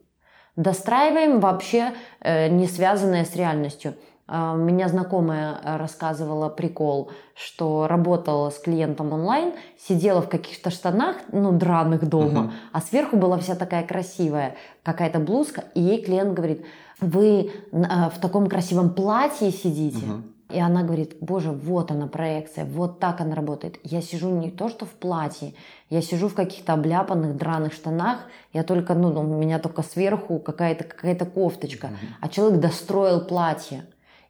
Достраиваем 0.56 1.40
вообще 1.40 1.92
э, 2.20 2.48
не 2.48 2.68
связанное 2.68 3.24
с 3.24 3.34
реальностью. 3.34 3.94
А, 4.26 4.54
меня 4.56 4.88
знакомая 4.88 5.58
э, 5.62 5.76
рассказывала 5.76 6.48
прикол, 6.48 7.10
что 7.34 7.86
работала 7.86 8.48
с 8.48 8.58
клиентом 8.58 9.12
онлайн, 9.12 9.52
сидела 9.78 10.22
в 10.22 10.28
каких-то 10.30 10.70
штанах, 10.70 11.16
ну, 11.30 11.52
драных 11.52 12.08
дома, 12.08 12.42
Мгм. 12.44 12.52
а 12.72 12.80
сверху 12.80 13.16
была 13.16 13.36
вся 13.38 13.54
такая 13.54 13.84
красивая 13.86 14.54
какая-то 14.82 15.18
блузка, 15.18 15.64
и 15.74 15.80
ей 15.82 16.02
клиент 16.02 16.32
говорит, 16.32 16.64
вы 17.00 17.50
э, 17.70 18.10
в 18.10 18.18
таком 18.18 18.46
красивом 18.46 18.94
платье 18.94 19.50
сидите? 19.50 20.06
Мгм. 20.06 20.24
И 20.50 20.60
она 20.60 20.84
говорит, 20.84 21.16
боже, 21.20 21.50
вот 21.50 21.90
она 21.90 22.06
проекция, 22.06 22.64
вот 22.64 23.00
так 23.00 23.20
она 23.20 23.34
работает. 23.34 23.78
Я 23.82 24.00
сижу 24.00 24.30
не 24.30 24.50
то, 24.50 24.68
что 24.68 24.86
в 24.86 24.90
платье, 24.90 25.54
я 25.90 26.00
сижу 26.00 26.28
в 26.28 26.34
каких-то 26.34 26.74
обляпанных 26.74 27.36
драных 27.36 27.72
штанах, 27.72 28.18
я 28.52 28.62
только, 28.62 28.94
ну, 28.94 29.08
у 29.08 29.22
меня 29.22 29.58
только 29.58 29.82
сверху 29.82 30.38
какая-то 30.38 30.84
какая 30.84 31.16
кофточка, 31.16 31.90
а 32.20 32.28
человек 32.28 32.60
достроил 32.60 33.20
платье. 33.20 33.84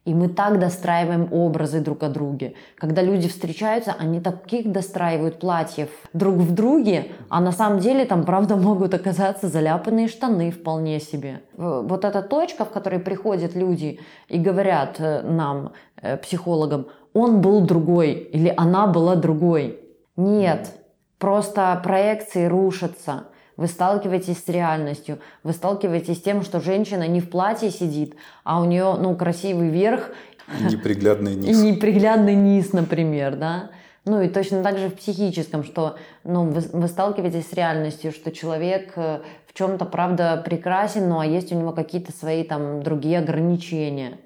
И 0.05 0.13
мы 0.13 0.29
так 0.29 0.59
достраиваем 0.59 1.27
образы 1.31 1.81
друг 1.81 2.03
о 2.03 2.09
друге. 2.09 2.53
Когда 2.77 3.01
люди 3.01 3.27
встречаются, 3.27 3.95
они 3.97 4.21
таких 4.21 4.71
достраивают 4.71 5.39
платьев 5.39 5.89
друг 6.13 6.35
в 6.35 6.53
друге, 6.53 7.07
а 7.29 7.41
на 7.41 7.51
самом 7.51 7.79
деле 7.79 8.05
там, 8.05 8.23
правда, 8.23 8.55
могут 8.67 8.93
оказаться 8.93 9.47
заляпанные 9.47 10.07
штаны 10.07 10.51
вполне 10.51 10.99
себе. 10.99 11.41
Вот 11.57 12.05
эта 12.05 12.21
точка, 12.21 12.65
в 12.65 12.69
которой 12.69 12.99
приходят 12.99 13.55
люди 13.55 13.99
и 14.29 14.37
говорят 14.37 14.97
э, 14.99 15.23
нам, 15.23 15.73
э, 16.01 16.17
психологам, 16.17 16.87
он 17.13 17.41
был 17.41 17.61
другой 17.61 18.11
или 18.11 18.53
она 18.55 18.85
была 18.85 19.15
другой. 19.15 19.79
Нет, 20.17 20.71
просто 21.17 21.79
проекции 21.83 22.45
рушатся 22.45 23.25
вы 23.57 23.67
сталкиваетесь 23.67 24.43
с 24.43 24.49
реальностью, 24.49 25.19
вы 25.43 25.53
сталкиваетесь 25.53 26.17
с 26.17 26.21
тем, 26.21 26.43
что 26.43 26.59
женщина 26.59 27.07
не 27.07 27.21
в 27.21 27.29
платье 27.29 27.69
сидит, 27.69 28.15
а 28.43 28.61
у 28.61 28.65
нее, 28.65 28.95
ну, 28.99 29.15
красивый 29.15 29.69
верх. 29.69 30.11
Неприглядный 30.59 31.35
низ. 31.35 31.57
И 31.57 31.71
неприглядный 31.71 32.35
низ, 32.35 32.73
например, 32.73 33.35
да. 33.35 33.69
Ну 34.05 34.21
и 34.21 34.29
точно 34.29 34.61
так 34.61 34.77
же 34.77 34.89
в 34.89 34.95
психическом, 34.95 35.63
что 35.63 35.97
ну, 36.23 36.45
вы, 36.45 36.61
вы 36.73 36.87
сталкиваетесь 36.87 37.49
с 37.49 37.53
реальностью, 37.53 38.11
что 38.11 38.31
человек 38.31 38.93
э, 38.97 39.21
в 39.47 39.53
чем-то, 39.53 39.85
правда, 39.85 40.41
прекрасен, 40.45 41.09
ну 41.09 41.19
а 41.19 41.25
есть 41.25 41.51
у 41.51 41.55
него 41.55 41.71
какие-то 41.71 42.11
свои 42.11 42.43
там 42.43 42.83
другие 42.83 43.17
ограничения, 43.17 44.19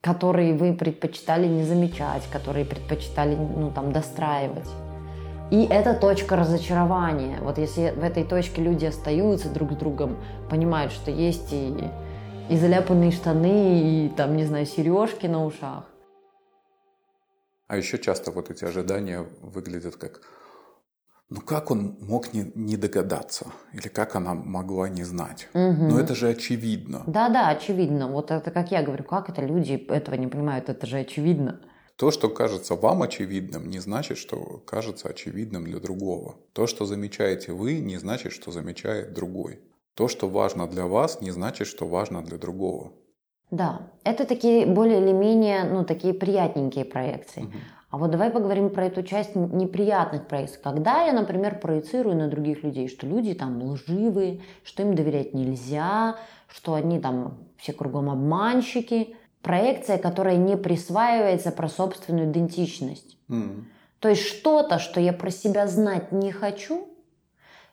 которые 0.00 0.54
вы 0.54 0.72
предпочитали 0.72 1.46
не 1.46 1.64
замечать, 1.64 2.22
которые 2.32 2.64
предпочитали 2.64 3.34
ну, 3.34 3.70
там, 3.70 3.92
достраивать. 3.92 4.68
И 5.50 5.64
это 5.64 5.94
точка 5.94 6.34
разочарования. 6.34 7.38
Вот 7.40 7.58
если 7.58 7.90
в 7.90 8.02
этой 8.02 8.24
точке 8.24 8.62
люди 8.62 8.84
остаются 8.84 9.48
друг 9.48 9.72
с 9.72 9.76
другом, 9.76 10.16
понимают, 10.50 10.92
что 10.92 11.12
есть 11.12 11.52
и, 11.52 11.72
и 12.48 12.56
заляпанные 12.56 13.12
штаны, 13.12 14.06
и 14.06 14.08
там, 14.08 14.36
не 14.36 14.44
знаю, 14.44 14.66
сережки 14.66 15.26
на 15.26 15.44
ушах. 15.44 15.84
А 17.68 17.76
еще 17.76 17.98
часто 17.98 18.32
вот 18.32 18.50
эти 18.50 18.64
ожидания 18.64 19.24
выглядят 19.40 19.96
как 19.96 20.20
ну 21.28 21.40
как 21.40 21.72
он 21.72 21.96
мог 22.00 22.32
не, 22.32 22.52
не 22.54 22.76
догадаться? 22.76 23.46
Или 23.72 23.88
как 23.88 24.14
она 24.16 24.34
могла 24.34 24.88
не 24.88 25.04
знать? 25.04 25.48
Угу. 25.54 25.88
Ну 25.90 25.98
это 25.98 26.14
же 26.14 26.28
очевидно. 26.28 27.02
Да-да, 27.06 27.48
очевидно. 27.48 28.08
Вот 28.08 28.30
это 28.30 28.50
как 28.50 28.72
я 28.72 28.82
говорю, 28.82 29.04
как 29.04 29.28
это 29.28 29.42
люди 29.42 29.74
этого 29.74 30.16
не 30.16 30.26
понимают, 30.26 30.68
это 30.68 30.86
же 30.86 30.98
очевидно. 30.98 31.60
То, 31.96 32.10
что 32.10 32.28
кажется 32.28 32.74
вам 32.74 33.02
очевидным, 33.02 33.70
не 33.70 33.78
значит, 33.78 34.18
что 34.18 34.62
кажется 34.66 35.08
очевидным 35.08 35.64
для 35.64 35.80
другого. 35.80 36.34
То, 36.52 36.66
что 36.66 36.84
замечаете 36.84 37.52
вы, 37.52 37.78
не 37.80 37.96
значит, 37.96 38.32
что 38.32 38.52
замечает 38.52 39.14
другой. 39.14 39.60
То, 39.94 40.06
что 40.06 40.28
важно 40.28 40.66
для 40.66 40.84
вас, 40.84 41.22
не 41.22 41.30
значит, 41.30 41.66
что 41.66 41.86
важно 41.86 42.22
для 42.22 42.36
другого. 42.36 42.92
Да, 43.50 43.90
это 44.04 44.26
такие 44.26 44.66
более 44.66 45.00
или 45.00 45.12
менее, 45.12 45.64
ну, 45.64 45.86
такие 45.86 46.12
приятненькие 46.12 46.84
проекции. 46.84 47.44
Угу. 47.44 47.52
А 47.88 47.98
вот 47.98 48.10
давай 48.10 48.30
поговорим 48.30 48.68
про 48.68 48.86
эту 48.86 49.02
часть 49.02 49.34
неприятных 49.34 50.26
проекций. 50.28 50.60
Когда 50.62 51.02
я, 51.06 51.14
например, 51.14 51.60
проецирую 51.60 52.16
на 52.16 52.28
других 52.28 52.62
людей, 52.62 52.88
что 52.88 53.06
люди 53.06 53.32
там 53.32 53.62
лживые, 53.62 54.42
что 54.64 54.82
им 54.82 54.94
доверять 54.94 55.32
нельзя, 55.32 56.18
что 56.46 56.74
они 56.74 57.00
там 57.00 57.38
все 57.56 57.72
кругом 57.72 58.10
обманщики– 58.10 59.16
проекция, 59.46 59.96
которая 59.96 60.36
не 60.36 60.56
присваивается 60.56 61.52
про 61.52 61.68
собственную 61.68 62.28
идентичность. 62.32 63.16
Mm. 63.28 63.62
То 64.00 64.08
есть 64.08 64.22
что-то, 64.22 64.80
что 64.80 65.00
я 65.00 65.12
про 65.12 65.30
себя 65.30 65.68
знать 65.68 66.10
не 66.10 66.32
хочу, 66.32 66.88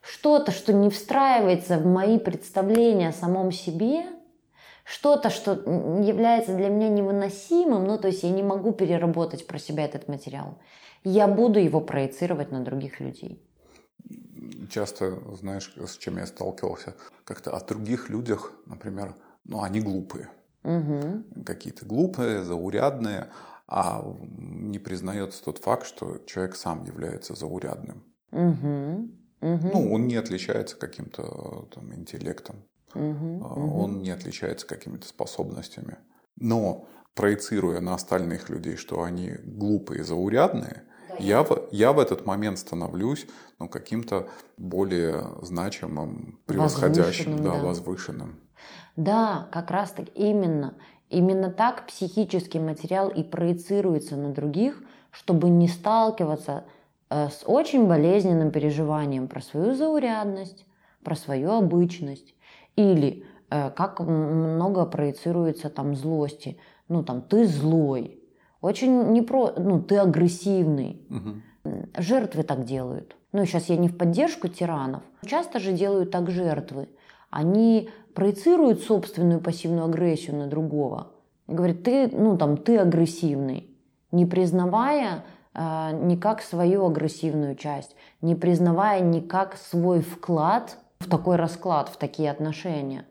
что-то, 0.01 0.51
что 0.51 0.71
не 0.71 0.91
встраивается 0.91 1.79
в 1.79 1.85
мои 1.87 2.19
представления 2.19 3.09
о 3.09 3.13
самом 3.13 3.51
себе, 3.51 4.05
что-то, 4.83 5.31
что 5.31 5.53
является 5.53 6.55
для 6.55 6.69
меня 6.69 6.89
невыносимым, 6.89 7.85
ну 7.85 7.97
то 7.97 8.07
есть 8.09 8.21
я 8.21 8.29
не 8.29 8.43
могу 8.43 8.71
переработать 8.71 9.47
про 9.47 9.57
себя 9.57 9.85
этот 9.85 10.07
материал, 10.07 10.59
я 11.03 11.27
буду 11.27 11.59
его 11.59 11.81
проецировать 11.81 12.51
на 12.51 12.59
других 12.63 12.99
людей. 12.99 13.41
Часто, 14.69 15.17
знаешь, 15.41 15.73
с 15.75 15.97
чем 15.97 16.17
я 16.17 16.27
сталкивался, 16.27 16.93
как-то 17.23 17.49
о 17.57 17.65
других 17.65 18.09
людях, 18.09 18.53
например, 18.67 19.15
ну 19.45 19.63
они 19.63 19.79
глупые 19.81 20.29
угу. 20.63 21.23
какие-то 21.45 21.85
глупые, 21.85 22.43
заурядные, 22.43 23.29
а 23.67 24.03
не 24.37 24.79
признается 24.79 25.43
тот 25.43 25.59
факт, 25.59 25.85
что 25.85 26.19
человек 26.25 26.55
сам 26.55 26.83
является 26.83 27.35
заурядным. 27.35 28.03
Угу. 28.31 29.09
Угу. 29.41 29.69
Ну, 29.73 29.93
он 29.93 30.07
не 30.07 30.15
отличается 30.15 30.77
каким-то 30.77 31.67
там, 31.73 31.93
интеллектом, 31.93 32.63
угу. 32.93 33.43
он 33.45 34.01
не 34.01 34.11
отличается 34.11 34.65
какими-то 34.65 35.07
способностями. 35.07 35.97
Но 36.37 36.87
проецируя 37.13 37.81
на 37.81 37.93
остальных 37.93 38.49
людей, 38.49 38.77
что 38.77 39.03
они 39.03 39.33
глупые, 39.43 40.03
заурядные, 40.03 40.83
я 41.19 41.43
в, 41.43 41.67
я 41.71 41.93
в 41.93 41.99
этот 41.99 42.25
момент 42.25 42.57
становлюсь 42.57 43.27
ну, 43.59 43.69
каким-то 43.69 44.29
более 44.57 45.25
значимым, 45.41 46.41
превосходящим, 46.47 47.33
возвышенным, 47.33 47.43
да, 47.43 47.51
да. 47.51 47.67
возвышенным. 47.67 48.42
Да, 48.95 49.47
как 49.51 49.71
раз 49.71 49.91
так 49.91 50.05
именно. 50.15 50.75
Именно 51.09 51.51
так 51.51 51.85
психический 51.87 52.59
материал 52.59 53.09
и 53.09 53.23
проецируется 53.23 54.15
на 54.15 54.31
других, 54.31 54.81
чтобы 55.11 55.49
не 55.49 55.67
сталкиваться 55.67 56.65
э, 57.09 57.29
с 57.29 57.43
очень 57.45 57.87
болезненным 57.87 58.51
переживанием 58.51 59.27
про 59.27 59.41
свою 59.41 59.73
заурядность, 59.75 60.65
про 61.03 61.15
свою 61.15 61.51
обычность. 61.51 62.33
Или 62.75 63.25
э, 63.49 63.69
как 63.71 63.99
много 63.99 64.85
проецируется 64.85 65.69
там 65.69 65.95
злости. 65.95 66.57
Ну 66.87 67.03
там 67.03 67.21
ты 67.21 67.45
злой, 67.45 68.19
очень 68.63 69.11
не 69.11 69.21
про, 69.21 69.51
ну 69.57 69.81
ты 69.81 69.97
агрессивный. 69.97 71.05
Угу. 71.09 71.89
Жертвы 71.97 72.43
так 72.43 72.63
делают. 72.63 73.17
Ну 73.33 73.45
сейчас 73.45 73.67
я 73.67 73.75
не 73.75 73.89
в 73.89 73.97
поддержку 73.97 74.47
тиранов. 74.47 75.03
Часто 75.25 75.59
же 75.59 75.73
делают 75.73 76.11
так 76.11 76.31
жертвы. 76.31 76.87
Они 77.29 77.89
проецируют 78.13 78.81
собственную 78.81 79.41
пассивную 79.41 79.85
агрессию 79.85 80.35
на 80.35 80.47
другого. 80.47 81.11
Говорит, 81.47 81.83
ты, 81.83 82.07
ну, 82.07 82.37
там, 82.37 82.57
ты 82.57 82.77
агрессивный, 82.77 83.69
не 84.11 84.25
признавая 84.25 85.25
э, 85.53 85.91
никак 86.03 86.41
свою 86.41 86.85
агрессивную 86.85 87.55
часть, 87.55 87.95
не 88.21 88.35
признавая 88.35 89.01
никак 89.01 89.57
свой 89.57 90.01
вклад 90.01 90.77
в 90.99 91.09
такой 91.09 91.35
расклад, 91.35 91.89
в 91.89 91.97
такие 91.97 92.31
отношения. 92.31 93.05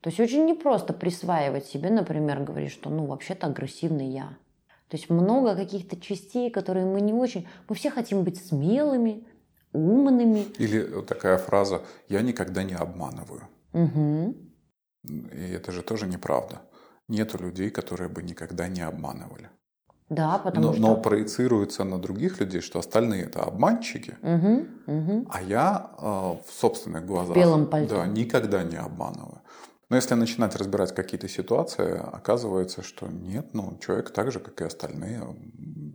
То 0.00 0.08
есть 0.08 0.18
очень 0.18 0.46
непросто 0.46 0.92
присваивать 0.92 1.66
себе, 1.66 1.90
например, 1.90 2.42
говорить, 2.42 2.72
что 2.72 2.90
ну 2.90 3.06
вообще-то 3.06 3.46
агрессивный 3.46 4.08
я. 4.08 4.38
То 4.88 4.96
есть 4.96 5.08
много 5.10 5.54
каких-то 5.54 6.00
частей, 6.00 6.50
которые 6.50 6.84
мы 6.84 7.00
не 7.00 7.12
очень... 7.12 7.46
Мы 7.68 7.76
все 7.76 7.90
хотим 7.90 8.24
быть 8.24 8.44
смелыми, 8.44 9.24
умными. 9.72 10.46
Или 10.58 11.02
такая 11.02 11.38
фраза 11.38 11.82
«я 12.08 12.22
никогда 12.22 12.64
не 12.64 12.74
обманываю». 12.74 13.42
Угу. 13.72 14.36
И 15.04 15.52
это 15.52 15.72
же 15.72 15.82
тоже 15.82 16.06
неправда. 16.06 16.62
Нету 17.08 17.38
людей, 17.38 17.70
которые 17.70 18.08
бы 18.08 18.22
никогда 18.22 18.68
не 18.68 18.82
обманывали. 18.82 19.50
Да, 20.10 20.38
потому 20.38 20.66
но, 20.66 20.72
что... 20.72 20.82
Но 20.82 20.96
проецируется 20.96 21.84
на 21.84 21.98
других 22.00 22.40
людей, 22.40 22.60
что 22.60 22.80
остальные 22.80 23.24
это 23.24 23.42
обманщики, 23.44 24.16
угу, 24.22 24.66
угу. 24.86 25.26
а 25.30 25.40
я 25.40 25.90
э, 25.98 26.02
в 26.02 26.52
собственных 26.52 27.06
глазах 27.06 27.36
Белом 27.36 27.66
пальто. 27.66 27.96
да, 27.96 28.06
никогда 28.06 28.64
не 28.64 28.76
обманываю. 28.76 29.40
Но 29.88 29.96
если 29.96 30.14
начинать 30.14 30.54
разбирать 30.56 30.94
какие-то 30.94 31.28
ситуации, 31.28 31.96
оказывается, 31.98 32.82
что 32.82 33.08
нет, 33.08 33.54
ну, 33.54 33.76
человек 33.84 34.10
так 34.10 34.30
же, 34.32 34.38
как 34.38 34.60
и 34.60 34.64
остальные, 34.64 35.20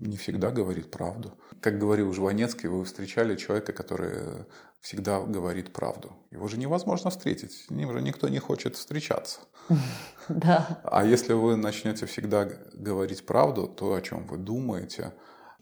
не 0.02 0.18
всегда 0.18 0.52
говорит 0.52 0.92
правду. 0.92 1.34
Как 1.62 1.78
говорил 1.80 2.14
Жванецкий, 2.14 2.68
вы 2.68 2.84
встречали 2.84 3.36
человека, 3.36 3.72
который 3.72 4.46
всегда 4.86 5.20
говорит 5.20 5.74
правду. 5.74 6.14
Его 6.30 6.48
же 6.48 6.60
невозможно 6.60 7.10
встретить, 7.10 7.54
с 7.54 7.72
ним 7.72 7.92
же 7.92 8.02
никто 8.04 8.30
не 8.30 8.40
хочет 8.40 8.76
встречаться. 8.76 9.40
Да. 10.28 10.80
А 10.84 11.06
если 11.06 11.34
вы 11.34 11.56
начнете 11.56 12.08
всегда 12.08 12.50
говорить 12.74 13.28
правду, 13.28 13.68
то, 13.68 13.94
о 13.94 14.02
чем 14.02 14.26
вы 14.26 14.38
думаете, 14.38 15.14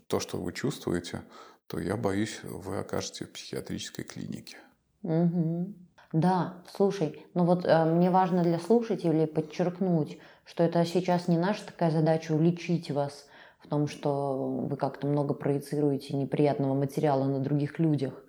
то, 0.08 0.22
что 0.22 0.38
вы 0.38 0.54
чувствуете, 0.54 1.22
то 1.68 1.80
я 1.80 1.98
боюсь, 1.98 2.40
вы 2.44 2.80
окажетесь 2.80 3.28
в 3.28 3.32
психиатрической 3.34 4.06
клинике. 4.06 4.58
Угу. 5.02 5.74
Да, 6.14 6.64
слушай, 6.74 7.26
ну 7.34 7.44
вот 7.44 7.66
э, 7.66 7.86
мне 7.86 8.10
важно 8.10 8.44
для 8.44 8.58
слушателей 8.58 9.28
подчеркнуть, 9.28 10.18
что 10.46 10.64
это 10.64 10.86
сейчас 10.86 11.28
не 11.28 11.38
наша 11.38 11.66
такая 11.66 11.92
задача 11.92 12.32
уличить 12.32 12.90
вас 12.90 13.28
в 13.60 13.68
том, 13.68 13.88
что 13.88 14.38
вы 14.70 14.78
как-то 14.78 15.08
много 15.08 15.34
проецируете 15.34 16.16
неприятного 16.16 16.74
материала 16.74 17.26
на 17.26 17.40
других 17.40 17.80
людях. 17.80 18.23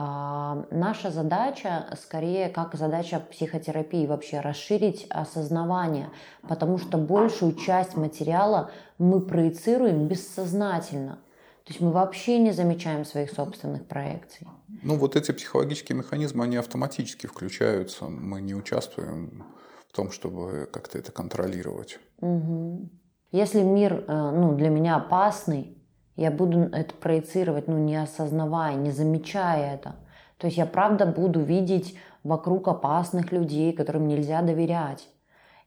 А, 0.00 0.64
наша 0.70 1.10
задача, 1.10 1.86
скорее, 2.00 2.50
как 2.50 2.76
задача 2.76 3.18
психотерапии, 3.18 4.06
вообще 4.06 4.38
расширить 4.38 5.08
осознавание, 5.10 6.10
потому 6.48 6.78
что 6.78 6.98
большую 6.98 7.54
часть 7.54 7.96
материала 7.96 8.70
мы 8.98 9.20
проецируем 9.20 10.06
бессознательно. 10.06 11.16
То 11.64 11.72
есть 11.72 11.80
мы 11.80 11.90
вообще 11.90 12.38
не 12.38 12.52
замечаем 12.52 13.04
своих 13.04 13.32
собственных 13.32 13.88
проекций. 13.88 14.46
Ну, 14.84 14.94
вот 14.94 15.16
эти 15.16 15.32
психологические 15.32 15.98
механизмы, 15.98 16.44
они 16.44 16.58
автоматически 16.58 17.26
включаются. 17.26 18.04
Мы 18.04 18.40
не 18.40 18.54
участвуем 18.54 19.42
в 19.88 19.96
том, 19.96 20.12
чтобы 20.12 20.68
как-то 20.72 20.98
это 20.98 21.10
контролировать. 21.10 21.98
Угу. 22.20 22.88
Если 23.32 23.62
мир 23.62 24.04
э, 24.06 24.30
ну, 24.30 24.54
для 24.54 24.68
меня 24.68 24.94
опасный, 24.94 25.76
я 26.18 26.32
буду 26.32 26.62
это 26.72 26.94
проецировать, 26.94 27.68
ну, 27.68 27.78
не 27.78 27.94
осознавая, 27.94 28.74
не 28.74 28.90
замечая 28.90 29.74
это. 29.74 29.94
То 30.36 30.48
есть 30.48 30.58
я 30.58 30.66
правда 30.66 31.06
буду 31.06 31.40
видеть 31.40 31.96
вокруг 32.24 32.66
опасных 32.66 33.30
людей, 33.30 33.72
которым 33.72 34.08
нельзя 34.08 34.42
доверять. 34.42 35.08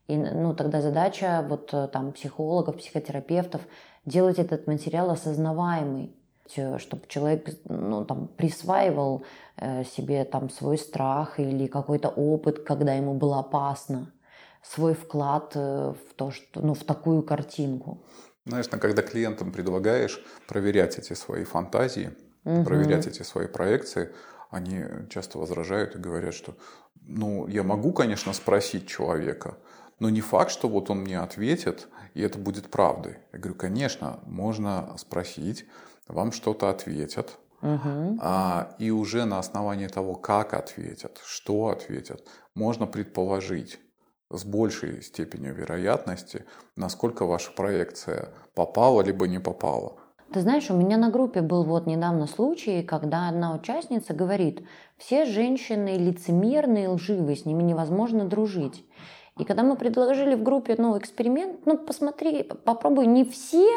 И 0.07 0.17
ну, 0.17 0.53
тогда 0.53 0.81
задача 0.81 1.45
вот 1.47 1.73
э, 1.73 1.87
там 1.87 2.11
психологов, 2.11 2.77
психотерапевтов 2.77 3.61
делать 4.03 4.39
этот 4.39 4.67
материал 4.67 5.09
осознаваемый, 5.09 6.13
чтобы 6.77 7.03
человек 7.07 7.47
ну, 7.69 8.03
там, 8.03 8.27
присваивал 8.27 9.23
э, 9.55 9.85
себе 9.85 10.25
там 10.25 10.49
свой 10.49 10.77
страх 10.77 11.39
или 11.39 11.67
какой-то 11.67 12.09
опыт, 12.09 12.59
когда 12.59 12.93
ему 12.93 13.13
было 13.13 13.39
опасно, 13.39 14.11
свой 14.61 14.95
вклад 14.95 15.53
э, 15.55 15.93
в 15.93 16.13
то, 16.15 16.31
что, 16.31 16.59
ну, 16.59 16.73
в 16.73 16.83
такую 16.83 17.23
картинку. 17.23 17.99
Знаешь, 18.45 18.67
когда 18.67 19.01
клиентам 19.01 19.51
предлагаешь 19.51 20.23
проверять 20.47 20.97
эти 20.97 21.13
свои 21.13 21.43
фантазии, 21.43 22.11
угу. 22.43 22.63
проверять 22.63 23.07
эти 23.07 23.23
свои 23.23 23.47
проекции, 23.47 24.09
они 24.49 24.83
часто 25.09 25.37
возражают 25.37 25.95
и 25.95 25.99
говорят, 25.99 26.33
что 26.33 26.55
ну, 27.01 27.47
я 27.47 27.63
могу, 27.63 27.93
конечно, 27.93 28.33
спросить 28.33 28.87
человека, 28.87 29.57
но 29.99 30.09
не 30.09 30.21
факт, 30.21 30.51
что 30.51 30.67
вот 30.67 30.89
он 30.89 31.01
мне 31.01 31.19
ответит, 31.19 31.87
и 32.13 32.21
это 32.21 32.39
будет 32.39 32.69
правдой. 32.69 33.19
Я 33.31 33.39
говорю, 33.39 33.57
конечно, 33.57 34.19
можно 34.25 34.95
спросить, 34.97 35.65
вам 36.07 36.31
что-то 36.31 36.69
ответят, 36.69 37.37
угу. 37.61 38.17
а, 38.21 38.75
и 38.79 38.91
уже 38.91 39.25
на 39.25 39.39
основании 39.39 39.87
того, 39.87 40.15
как 40.15 40.53
ответят, 40.53 41.21
что 41.23 41.67
ответят, 41.67 42.27
можно 42.55 42.87
предположить, 42.87 43.79
с 44.31 44.45
большей 44.45 45.01
степенью 45.01 45.53
вероятности, 45.53 46.45
насколько 46.75 47.25
ваша 47.25 47.51
проекция 47.51 48.29
попала 48.55 49.01
либо 49.01 49.27
не 49.27 49.39
попала. 49.39 49.97
Ты 50.33 50.39
знаешь, 50.39 50.71
у 50.71 50.75
меня 50.75 50.95
на 50.95 51.09
группе 51.09 51.41
был 51.41 51.65
вот 51.65 51.87
недавно 51.87 52.25
случай, 52.25 52.83
когда 52.83 53.27
одна 53.27 53.53
участница 53.53 54.13
говорит, 54.13 54.65
все 54.97 55.25
женщины 55.25 55.97
лицемерные, 55.97 56.87
лживые, 56.87 57.35
с 57.35 57.45
ними 57.45 57.63
невозможно 57.63 58.25
дружить. 58.25 58.85
И 59.41 59.43
когда 59.43 59.63
мы 59.63 59.75
предложили 59.75 60.35
в 60.35 60.43
группе 60.43 60.75
ну, 60.77 60.95
эксперимент, 60.99 61.65
ну 61.65 61.75
посмотри, 61.75 62.43
попробуй 62.43 63.07
не 63.07 63.25
все, 63.25 63.67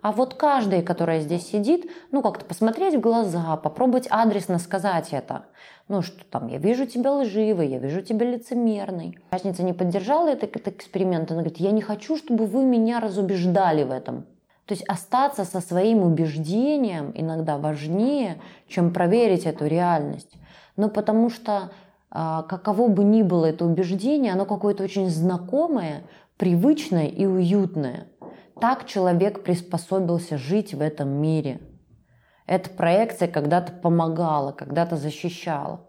а 0.00 0.12
вот 0.12 0.32
каждая, 0.32 0.82
которая 0.82 1.20
здесь 1.20 1.46
сидит, 1.46 1.90
ну 2.10 2.22
как-то 2.22 2.46
посмотреть 2.46 2.94
в 2.94 3.00
глаза, 3.00 3.58
попробовать 3.58 4.06
адресно 4.08 4.58
сказать 4.58 5.08
это. 5.10 5.44
Ну 5.88 6.00
что 6.00 6.24
там, 6.24 6.46
я 6.46 6.56
вижу 6.56 6.86
тебя 6.86 7.12
лживой, 7.12 7.68
я 7.68 7.78
вижу 7.78 8.00
тебя 8.00 8.24
лицемерной. 8.24 9.18
Участница 9.30 9.62
не 9.62 9.74
поддержала 9.74 10.28
этот, 10.28 10.56
этот 10.56 10.76
эксперимент, 10.76 11.30
она 11.30 11.42
говорит, 11.42 11.58
я 11.60 11.72
не 11.72 11.82
хочу, 11.82 12.16
чтобы 12.16 12.46
вы 12.46 12.64
меня 12.64 12.98
разубеждали 12.98 13.82
в 13.82 13.90
этом. 13.90 14.24
То 14.64 14.72
есть 14.72 14.88
остаться 14.88 15.44
со 15.44 15.60
своим 15.60 16.02
убеждением 16.02 17.12
иногда 17.14 17.58
важнее, 17.58 18.40
чем 18.68 18.90
проверить 18.90 19.44
эту 19.44 19.66
реальность. 19.66 20.32
Ну 20.76 20.88
потому 20.88 21.28
что 21.28 21.72
каково 22.12 22.88
бы 22.88 23.04
ни 23.04 23.22
было 23.22 23.46
это 23.46 23.64
убеждение, 23.64 24.32
оно 24.32 24.44
какое-то 24.44 24.82
очень 24.82 25.08
знакомое, 25.08 26.02
привычное 26.36 27.06
и 27.06 27.26
уютное. 27.26 28.08
Так 28.60 28.86
человек 28.86 29.42
приспособился 29.42 30.36
жить 30.36 30.74
в 30.74 30.80
этом 30.80 31.08
мире. 31.08 31.60
Эта 32.46 32.68
проекция 32.68 33.28
когда-то 33.28 33.72
помогала, 33.72 34.52
когда-то 34.52 34.96
защищала. 34.96 35.86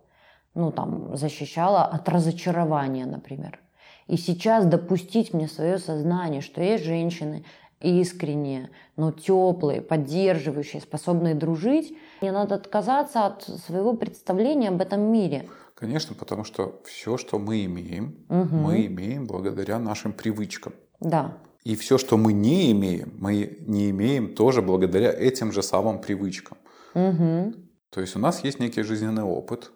Ну, 0.53 0.71
там, 0.71 1.15
защищала 1.15 1.85
от 1.85 2.07
разочарования, 2.07 3.05
например. 3.05 3.59
И 4.07 4.17
сейчас 4.17 4.65
допустить 4.65 5.33
мне 5.33 5.47
свое 5.47 5.77
сознание, 5.77 6.41
что 6.41 6.61
есть 6.61 6.83
женщины 6.83 7.45
искренние, 7.81 8.69
но 8.95 9.11
теплые, 9.11 9.81
поддерживающие, 9.81 10.81
способные 10.81 11.35
дружить, 11.35 11.97
мне 12.21 12.31
надо 12.31 12.55
отказаться 12.55 13.25
от 13.25 13.43
своего 13.43 13.93
представления 13.93 14.69
об 14.69 14.81
этом 14.81 15.01
мире– 15.01 15.47
Конечно, 15.81 16.15
потому 16.15 16.43
что 16.43 16.79
все, 16.85 17.17
что 17.17 17.39
мы 17.39 17.65
имеем, 17.65 18.23
угу. 18.29 18.55
мы 18.55 18.85
имеем 18.85 19.25
благодаря 19.25 19.79
нашим 19.79 20.13
привычкам. 20.13 20.73
Да. 20.99 21.39
И 21.63 21.75
все, 21.75 21.97
что 21.97 22.17
мы 22.17 22.33
не 22.33 22.71
имеем, 22.71 23.15
мы 23.17 23.57
не 23.61 23.89
имеем 23.89 24.35
тоже 24.35 24.61
благодаря 24.61 25.11
этим 25.11 25.51
же 25.51 25.63
самым 25.63 25.99
привычкам. 25.99 26.59
Угу. 26.93 27.53
То 27.89 27.99
есть 27.99 28.15
у 28.15 28.19
нас 28.19 28.43
есть 28.43 28.59
некий 28.59 28.83
жизненный 28.83 29.23
опыт. 29.23 29.71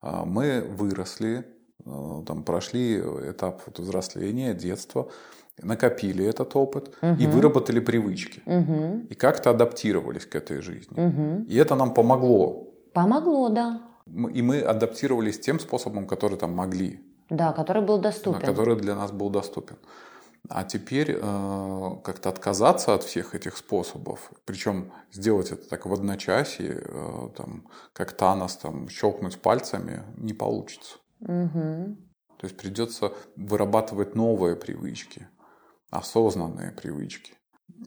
А, 0.00 0.24
мы 0.24 0.62
выросли, 0.62 1.46
а, 1.84 2.22
там, 2.22 2.42
прошли 2.42 2.96
этап 2.98 3.60
взросления, 3.76 4.54
детства, 4.54 5.10
накопили 5.62 6.24
этот 6.24 6.56
опыт 6.56 6.88
угу. 7.02 7.14
и 7.18 7.26
выработали 7.26 7.80
привычки. 7.80 8.42
Угу. 8.46 9.06
И 9.10 9.14
как-то 9.14 9.50
адаптировались 9.50 10.26
к 10.26 10.34
этой 10.34 10.60
жизни. 10.60 10.98
Угу. 10.98 11.44
И 11.48 11.56
это 11.56 11.74
нам 11.74 11.94
помогло. 11.94 12.68
Помогло, 12.92 13.48
да. 13.48 13.82
И 14.34 14.42
мы 14.42 14.60
адаптировались 14.60 15.38
тем 15.38 15.60
способом, 15.60 16.06
который 16.06 16.36
там 16.36 16.52
могли. 16.52 17.00
Да, 17.28 17.52
который 17.52 17.82
был 17.82 17.98
доступен. 17.98 18.40
Который 18.40 18.76
для 18.76 18.94
нас 18.94 19.12
был 19.12 19.30
доступен. 19.30 19.76
А 20.48 20.64
теперь 20.64 21.16
э, 21.20 21.90
как-то 22.02 22.28
отказаться 22.28 22.94
от 22.94 23.04
всех 23.04 23.34
этих 23.34 23.56
способов, 23.56 24.32
причем 24.44 24.90
сделать 25.12 25.52
это 25.52 25.68
так 25.68 25.86
в 25.86 25.92
одночасье, 25.92 26.82
э, 26.84 27.28
там, 27.36 27.68
как 27.92 28.12
Танос, 28.12 28.56
там, 28.56 28.88
щелкнуть 28.88 29.40
пальцами, 29.40 30.02
не 30.16 30.32
получится. 30.32 30.96
Угу. 31.20 31.96
То 32.38 32.46
есть 32.46 32.56
придется 32.56 33.12
вырабатывать 33.36 34.14
новые 34.14 34.56
привычки, 34.56 35.28
осознанные 35.90 36.72
привычки. 36.72 37.34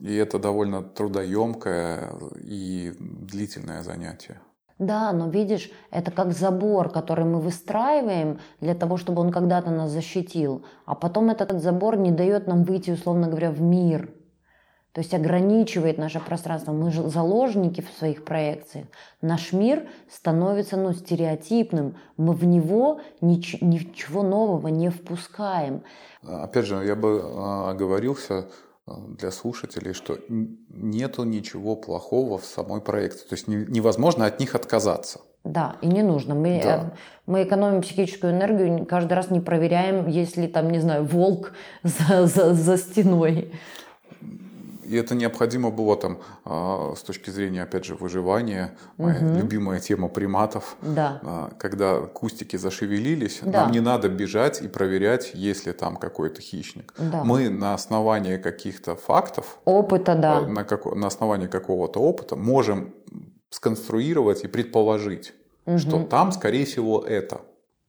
И 0.00 0.14
это 0.14 0.38
довольно 0.38 0.82
трудоемкое 0.82 2.12
и 2.42 2.92
длительное 2.98 3.82
занятие. 3.82 4.40
Да, 4.78 5.12
но 5.12 5.28
видишь, 5.28 5.70
это 5.90 6.10
как 6.10 6.32
забор, 6.32 6.90
который 6.90 7.24
мы 7.24 7.40
выстраиваем 7.40 8.40
для 8.60 8.74
того, 8.74 8.96
чтобы 8.96 9.22
он 9.22 9.30
когда-то 9.30 9.70
нас 9.70 9.90
защитил, 9.90 10.64
а 10.84 10.96
потом 10.96 11.30
этот 11.30 11.62
забор 11.62 11.96
не 11.96 12.10
дает 12.10 12.48
нам 12.48 12.64
выйти, 12.64 12.90
условно 12.90 13.28
говоря, 13.28 13.52
в 13.52 13.60
мир. 13.60 14.12
То 14.94 15.00
есть 15.00 15.12
ограничивает 15.12 15.98
наше 15.98 16.20
пространство. 16.20 16.72
Мы 16.72 16.92
же 16.92 17.08
заложники 17.08 17.80
в 17.80 17.98
своих 17.98 18.24
проекциях. 18.24 18.86
Наш 19.20 19.52
мир 19.52 19.88
становится 20.08 20.76
ну, 20.76 20.92
стереотипным. 20.92 21.96
Мы 22.16 22.32
в 22.32 22.44
него 22.44 23.00
нич- 23.20 23.58
ничего 23.60 24.22
нового 24.22 24.68
не 24.68 24.90
впускаем. 24.90 25.82
Опять 26.22 26.66
же, 26.66 26.76
я 26.86 26.94
бы 26.94 27.20
а, 27.24 27.70
оговорился, 27.70 28.46
для 28.86 29.30
слушателей, 29.30 29.94
что 29.94 30.18
нету 30.28 31.24
ничего 31.24 31.74
плохого 31.74 32.36
в 32.36 32.44
самой 32.44 32.82
проекции. 32.82 33.26
То 33.26 33.34
есть 33.34 33.48
невозможно 33.48 34.26
от 34.26 34.40
них 34.40 34.54
отказаться. 34.54 35.20
Да, 35.42 35.76
и 35.82 35.86
не 35.86 36.02
нужно. 36.02 36.34
Мы, 36.34 36.60
да. 36.62 36.76
Э, 36.76 36.90
мы 37.26 37.44
экономим 37.44 37.82
психическую 37.82 38.32
энергию, 38.32 38.86
каждый 38.86 39.14
раз 39.14 39.30
не 39.30 39.40
проверяем, 39.40 40.06
есть 40.06 40.36
ли 40.36 40.48
там, 40.48 40.70
не 40.70 40.80
знаю, 40.80 41.04
волк 41.04 41.52
за, 41.82 42.26
за, 42.26 42.54
за 42.54 42.76
стеной. 42.76 43.52
И 44.84 44.96
это 44.96 45.14
необходимо 45.14 45.70
было 45.70 45.96
там 45.96 46.18
а, 46.44 46.94
с 46.96 47.02
точки 47.02 47.30
зрения, 47.30 47.62
опять 47.62 47.84
же, 47.84 47.94
выживания. 47.94 48.76
Моя 48.96 49.16
угу. 49.16 49.38
любимая 49.38 49.80
тема 49.80 50.08
приматов. 50.08 50.76
Да. 50.82 51.20
А, 51.22 51.50
когда 51.58 52.00
кустики 52.00 52.56
зашевелились, 52.56 53.40
да. 53.42 53.62
нам 53.62 53.72
не 53.72 53.80
надо 53.80 54.08
бежать 54.08 54.62
и 54.62 54.68
проверять, 54.68 55.32
есть 55.34 55.66
ли 55.66 55.72
там 55.72 55.96
какой-то 55.96 56.40
хищник. 56.40 56.94
Да. 56.98 57.24
Мы 57.24 57.48
на 57.48 57.74
основании 57.74 58.36
каких-то 58.36 58.96
фактов, 58.96 59.58
опыта, 59.64 60.14
да. 60.14 60.40
Э, 60.40 60.46
на, 60.46 60.64
как, 60.64 60.86
на 60.86 61.06
основании 61.06 61.46
какого-то 61.46 62.00
опыта 62.00 62.36
можем 62.36 62.94
сконструировать 63.50 64.44
и 64.44 64.48
предположить, 64.48 65.32
угу. 65.66 65.78
что 65.78 66.02
там, 66.04 66.32
скорее 66.32 66.64
всего, 66.64 67.00
это. 67.02 67.40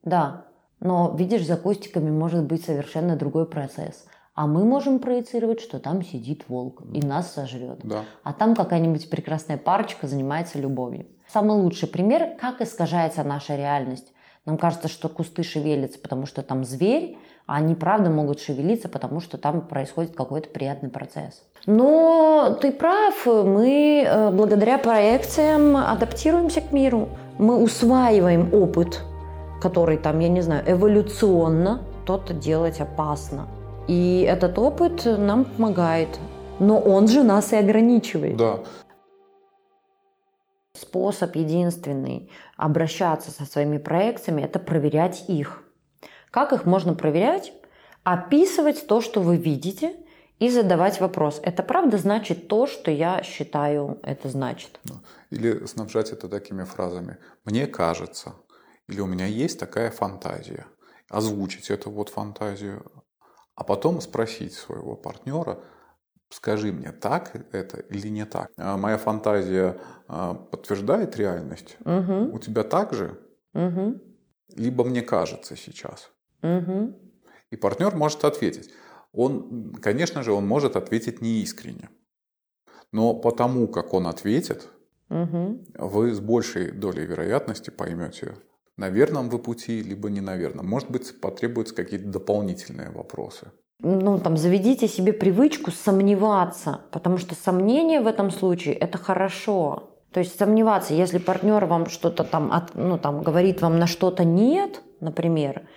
Да. 0.04 0.46
Но 0.80 1.16
видишь, 1.18 1.46
за 1.46 1.58
кустиками 1.58 2.12
может 2.12 2.44
быть 2.44 2.64
совершенно 2.64 3.16
другой 3.16 3.48
процесс. 3.48 4.06
А 4.36 4.48
мы 4.48 4.66
можем 4.66 5.00
проецировать, 5.00 5.62
что 5.62 5.80
там 5.80 6.04
сидит 6.04 6.44
волк 6.50 6.84
и 6.94 7.00
нас 7.02 7.34
сожрет. 7.34 7.80
Да. 7.84 8.04
А 8.24 8.34
там 8.34 8.54
какая-нибудь 8.54 9.10
прекрасная 9.10 9.58
парочка 9.58 10.08
занимается 10.08 10.60
любовью. 10.60 11.06
Самый 11.32 11.58
лучший 11.58 11.88
пример, 11.88 12.36
как 12.40 12.60
искажается 12.60 13.24
наша 13.24 13.56
реальность. 13.56 14.12
Нам 14.46 14.58
кажется, 14.58 14.90
что 14.90 15.08
кусты 15.08 15.44
шевелятся, 15.44 16.00
потому 16.00 16.26
что 16.26 16.44
там 16.44 16.66
зверь, 16.66 17.18
а 17.48 17.56
они 17.56 17.76
правда 17.76 18.10
могут 18.10 18.42
шевелиться, 18.42 18.90
потому 18.90 19.22
что 19.22 19.38
там 19.38 19.62
происходит 19.62 20.16
какой-то 20.16 20.50
приятный 20.50 20.90
процесс. 20.90 21.42
Но 21.66 22.58
ты 22.62 22.74
прав, 22.74 23.26
мы 23.26 24.04
э, 24.06 24.32
благодаря 24.32 24.78
проекциям 24.78 25.78
адаптируемся 25.78 26.60
к 26.60 26.74
миру. 26.74 27.08
Мы 27.40 27.56
усваиваем 27.56 28.54
опыт, 28.54 29.02
который 29.62 29.98
там, 29.98 30.20
я 30.20 30.28
не 30.28 30.42
знаю, 30.42 30.64
эволюционно 30.68 31.82
что-то 32.04 32.34
делать 32.36 32.82
опасно. 32.82 33.48
И 33.88 34.22
этот 34.28 34.58
опыт 34.58 35.06
нам 35.06 35.46
помогает. 35.46 36.20
Но 36.60 36.80
он 36.80 37.08
же 37.08 37.24
нас 37.24 37.54
и 37.54 37.58
ограничивает. 37.58 38.38
Да. 38.38 38.60
Способ 40.74 41.36
единственный 41.36 42.30
обращаться 42.58 43.32
со 43.32 43.46
своими 43.46 43.78
проекциями– 43.78 44.42
это 44.44 44.60
проверять 44.60 45.26
их. 45.30 45.64
Как 46.32 46.52
их 46.54 46.66
можно 46.66 46.94
проверять? 46.94 47.54
Описывать 48.04 48.88
то, 48.88 49.02
что 49.02 49.22
вы 49.22 49.38
видите, 49.38 49.96
и 50.40 50.50
задавать 50.50 51.00
вопрос. 51.00 51.40
Это 51.44 51.64
правда 51.64 51.98
значит 51.98 52.48
то, 52.48 52.68
что 52.68 52.92
я 52.92 53.24
считаю 53.24 54.00
это 54.04 54.30
значит? 54.30 54.80
Или 55.30 55.66
снабжать 55.66 56.12
это 56.12 56.28
такими 56.28 56.64
фразами. 56.64 57.18
Мне 57.46 57.68
кажется. 57.68 58.34
Или 58.88 59.00
у 59.00 59.06
меня 59.06 59.26
есть 59.26 59.60
такая 59.60 59.92
фантазия. 59.92 60.66
Озвучить 61.10 61.70
эту 61.70 61.90
вот 61.90 62.10
фантазию. 62.10 62.84
А 63.56 63.64
потом 63.64 64.02
спросить 64.02 64.54
своего 64.54 64.96
партнера, 64.96 65.60
скажи 66.30 66.72
мне, 66.72 66.92
так 66.92 67.36
это 67.54 67.80
или 67.80 68.10
не 68.10 68.26
так. 68.26 68.52
А 68.58 68.78
моя 68.78 68.98
фантазия 68.98 69.80
а, 70.08 70.34
подтверждает 70.34 71.16
реальность. 71.16 71.78
Угу. 71.86 72.36
У 72.36 72.40
тебя 72.40 72.64
так 72.64 72.94
же? 72.94 73.18
Угу. 73.54 74.02
Либо 74.56 74.84
мне 74.84 75.02
кажется 75.02 75.56
сейчас. 75.56 76.12
Угу. 76.42 77.00
И 77.52 77.56
партнер 77.56 77.96
может 77.96 78.26
ответить. 78.26 78.72
Он, 79.14 79.74
конечно 79.76 80.24
же, 80.24 80.34
он 80.34 80.46
может 80.46 80.76
ответить 80.76 81.22
неискренне. 81.22 81.90
Но 82.92 83.14
потому, 83.14 83.68
как 83.68 83.94
он 83.94 84.08
ответит, 84.08 84.68
угу. 85.10 85.64
вы 85.76 86.14
с 86.14 86.20
большей 86.20 86.72
долей 86.72 87.06
вероятности 87.06 87.70
поймете, 87.70 88.36
на 88.78 88.90
верном 88.90 89.30
вы 89.30 89.40
пути, 89.40 89.82
либо 89.82 90.10
не 90.10 90.22
на 90.22 90.36
верном. 90.36 90.68
Может 90.68 90.92
быть, 90.92 91.20
потребуются 91.22 91.76
какие-то 91.76 92.08
дополнительные 92.08 92.90
вопросы. 92.90 93.52
Ну, 93.80 94.20
там, 94.20 94.38
заведите 94.38 94.88
себе 94.88 95.14
привычку 95.14 95.72
сомневаться, 95.72 96.82
потому 96.92 97.18
что 97.18 97.36
сомнение 97.36 98.02
в 98.02 98.08
этом 98.08 98.32
случае– 98.32 98.74
это 98.76 98.98
хорошо. 98.98 99.92
То 100.12 100.22
есть 100.22 100.38
сомневаться, 100.40 100.94
если 100.94 101.18
партнер 101.18 101.66
вам 101.66 101.88
что-то 101.88 102.24
там, 102.24 102.52
ну, 102.74 102.98
там 102.98 103.22
говорит 103.22 103.62
вам 103.62 103.80
на 103.80 103.88
что-то 103.88 104.24
нет, 104.24 104.82
например, 105.02 105.68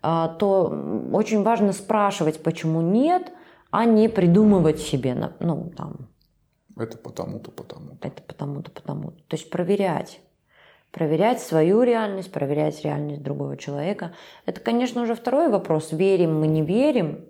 а, 0.00 0.28
то 0.28 0.72
очень 1.12 1.42
важно 1.42 1.72
спрашивать, 1.72 2.40
почему 2.42 2.80
нет, 2.80 3.32
а 3.70 3.84
не 3.84 4.08
придумывать 4.08 4.78
себе, 4.78 5.32
ну, 5.40 5.72
там. 5.76 6.08
Это 6.76 6.96
потому-то, 6.98 7.50
потому-то. 7.50 8.08
Это 8.08 8.22
потому-то, 8.22 8.70
потому-то. 8.70 9.18
То 9.28 9.36
есть 9.36 9.50
проверять. 9.50 10.20
Проверять 10.92 11.40
свою 11.40 11.82
реальность, 11.82 12.32
проверять 12.32 12.82
реальность 12.84 13.22
другого 13.22 13.56
человека. 13.56 14.12
Это, 14.44 14.60
конечно, 14.60 15.02
уже 15.02 15.14
второй 15.14 15.48
вопрос. 15.48 15.92
Верим 15.92 16.40
мы, 16.40 16.48
не 16.48 16.62
верим. 16.62 17.20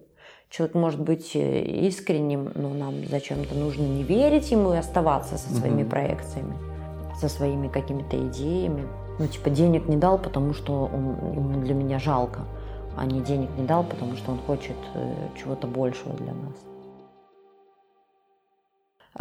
Человек 0.49 0.75
может 0.75 1.01
быть 1.01 1.37
э, 1.37 1.63
искренним, 1.63 2.51
но 2.55 2.71
нам 2.71 3.07
зачем-то 3.07 3.55
нужно 3.55 3.83
не 3.83 4.03
верить 4.03 4.51
ему 4.51 4.73
и 4.73 4.77
оставаться 4.77 5.37
со 5.37 5.55
своими 5.55 5.83
угу. 5.83 5.91
проекциями, 5.91 6.55
со 7.21 7.29
своими 7.29 7.69
какими-то 7.69 8.17
идеями. 8.29 8.89
Ну, 9.19 9.27
типа, 9.27 9.51
денег 9.51 9.87
не 9.87 9.97
дал, 9.97 10.19
потому 10.19 10.55
что 10.55 10.91
он, 10.93 11.35
ему 11.35 11.61
для 11.61 11.75
меня 11.75 11.99
жалко, 11.99 12.41
а 12.97 13.05
не 13.05 13.21
денег 13.21 13.51
не 13.59 13.67
дал, 13.67 13.85
потому 13.85 14.17
что 14.17 14.33
он 14.33 14.39
хочет 14.39 14.77
э, 14.95 15.15
чего-то 15.39 15.67
большего 15.67 16.15
для 16.15 16.33
нас. 16.33 16.55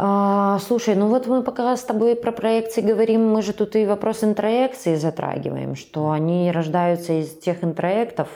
А, 0.02 0.58
слушай, 0.60 0.94
ну 0.94 1.08
вот 1.08 1.26
мы 1.26 1.42
пока 1.42 1.76
с 1.76 1.82
тобой 1.82 2.16
про 2.16 2.32
проекции 2.32 2.80
говорим, 2.80 3.28
мы 3.28 3.42
же 3.42 3.52
тут 3.52 3.76
и 3.76 3.84
вопрос 3.84 4.24
интроекции 4.24 4.94
затрагиваем, 4.94 5.76
что 5.76 6.10
они 6.10 6.50
рождаются 6.50 7.20
из 7.20 7.38
тех 7.38 7.62
интроектов, 7.62 8.28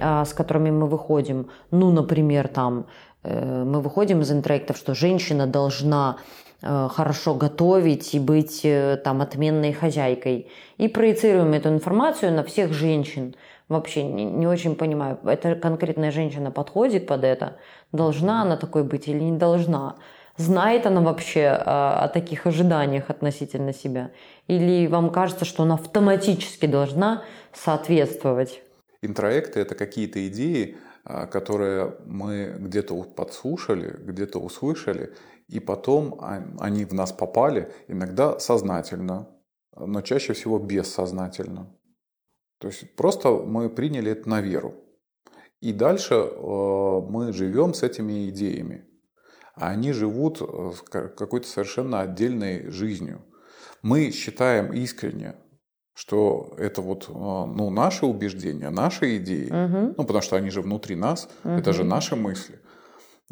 а, 0.00 0.24
с 0.24 0.34
которыми 0.34 0.72
мы 0.72 0.88
выходим. 0.88 1.48
Ну, 1.70 1.92
например, 1.92 2.48
там 2.48 2.86
э, 3.22 3.62
мы 3.62 3.82
выходим 3.82 4.22
из 4.22 4.32
интроектов, 4.32 4.78
что 4.78 4.96
женщина 4.96 5.46
должна 5.46 6.16
э, 6.62 6.88
хорошо 6.90 7.36
готовить 7.36 8.12
и 8.16 8.18
быть 8.18 8.62
э, 8.64 8.96
там 9.04 9.22
отменной 9.22 9.72
хозяйкой. 9.72 10.48
И 10.76 10.88
проецируем 10.88 11.52
эту 11.52 11.68
информацию 11.68 12.32
на 12.32 12.42
всех 12.42 12.72
женщин. 12.72 13.36
Вообще 13.68 14.02
не, 14.02 14.24
не 14.24 14.48
очень 14.48 14.74
понимаю, 14.74 15.18
эта 15.22 15.54
конкретная 15.54 16.10
женщина 16.10 16.50
подходит 16.50 17.06
под 17.06 17.22
это? 17.22 17.58
Должна 17.92 18.42
она 18.42 18.56
такой 18.56 18.82
быть 18.82 19.06
или 19.06 19.20
не 19.20 19.38
должна? 19.38 19.94
Знает 20.36 20.86
она 20.86 21.00
вообще 21.00 21.46
о, 21.46 22.04
о 22.04 22.08
таких 22.08 22.46
ожиданиях 22.46 23.08
относительно 23.08 23.72
себя? 23.72 24.10
Или 24.48 24.86
вам 24.86 25.10
кажется, 25.10 25.44
что 25.44 25.62
она 25.62 25.74
автоматически 25.74 26.66
должна 26.66 27.22
соответствовать? 27.54 28.62
Интроекты– 29.00 29.60
это 29.60 29.74
какие-то 29.74 30.26
идеи, 30.28 30.76
а, 31.04 31.26
которые 31.26 31.96
мы 32.04 32.56
где-то 32.58 33.02
подслушали, 33.04 33.96
где-то 33.98 34.38
услышали, 34.38 35.14
и 35.48 35.60
потом 35.60 36.20
они 36.58 36.84
в 36.84 36.92
нас 36.92 37.12
попали, 37.12 37.72
иногда 37.88 38.38
сознательно, 38.38 39.28
но 39.74 40.02
чаще 40.02 40.32
всего 40.32 40.58
бессознательно. 40.58 41.72
То 42.58 42.68
есть 42.68 42.94
просто 42.96 43.30
мы 43.30 43.70
приняли 43.70 44.12
это 44.12 44.28
на 44.28 44.40
веру. 44.40 44.74
И 45.60 45.72
дальше 45.72 46.14
э, 46.14 47.00
мы 47.08 47.32
живем 47.32 47.74
с 47.74 47.82
этими 47.82 48.28
идеями 48.28 48.85
а 49.56 49.70
они 49.70 49.92
живут 49.92 50.40
э, 50.40 50.72
какой-то 50.90 51.48
совершенно 51.48 52.02
отдельной 52.02 52.70
жизнью. 52.70 53.22
Мы 53.82 54.10
считаем 54.10 54.72
искренне, 54.72 55.36
что 55.94 56.54
это 56.58 56.82
вот 56.82 57.08
э, 57.08 57.12
ну, 57.12 57.70
наши 57.70 58.04
убеждения, 58.04 58.70
наши 58.70 59.16
идеи, 59.16 59.46
угу. 59.46 59.94
ну, 59.96 60.04
потому 60.04 60.20
что 60.20 60.36
они 60.36 60.50
же 60.50 60.60
внутри 60.60 60.94
нас, 60.94 61.28
угу. 61.42 61.54
это 61.54 61.72
же 61.72 61.84
наши 61.84 62.16
мысли. 62.16 62.60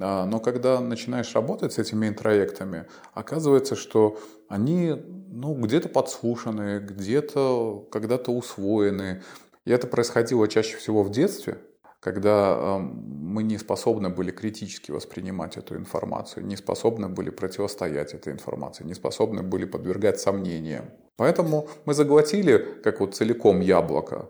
А, 0.01 0.25
но 0.25 0.41
когда 0.41 0.81
начинаешь 0.81 1.35
работать 1.35 1.75
с 1.75 1.79
этими 1.79 2.09
интроектами, 2.09 2.87
оказывается, 3.13 3.77
что 3.77 4.19
они 4.49 4.95
ну, 5.31 5.55
где-то 5.55 5.89
подслушаны, 5.89 6.81
где-то 6.81 7.87
когда-то 7.91 8.33
усвоены. 8.33 9.23
И 9.65 9.71
это 9.71 9.87
происходило 9.87 10.49
чаще 10.49 10.77
всего 10.77 11.03
в 11.03 11.11
детстве, 11.11 11.59
когда 12.05 12.79
мы 12.79 13.43
не 13.43 13.57
способны 13.57 14.11
были 14.11 14.31
критически 14.31 14.93
воспринимать 14.93 15.57
эту 15.57 15.75
информацию, 15.77 16.47
не 16.47 16.57
способны 16.57 17.09
были 17.09 17.31
противостоять 17.31 18.13
этой 18.13 18.35
информации, 18.35 18.85
не 18.85 18.95
способны 18.95 19.43
были 19.43 19.65
подвергать 19.65 20.21
сомнениям. 20.21 20.85
Поэтому 21.17 21.67
мы 21.87 21.95
заглотили, 21.95 22.59
как 22.85 23.01
вот 23.01 23.15
целиком 23.15 23.61
яблоко, 23.61 24.29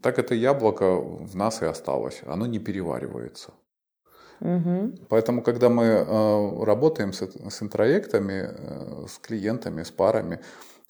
так 0.00 0.20
это 0.20 0.36
яблоко 0.36 0.94
в 0.94 1.34
нас 1.34 1.62
и 1.62 1.66
осталось, 1.66 2.22
оно 2.24 2.46
не 2.46 2.60
переваривается. 2.60 3.50
Угу. 4.40 4.92
Поэтому, 5.08 5.42
когда 5.42 5.68
мы 5.68 5.84
э, 5.84 6.64
работаем 6.64 7.12
с, 7.12 7.22
с 7.22 7.62
интроектами, 7.62 8.48
э, 8.48 9.06
с 9.08 9.18
клиентами, 9.18 9.82
с 9.82 9.90
парами, 9.90 10.38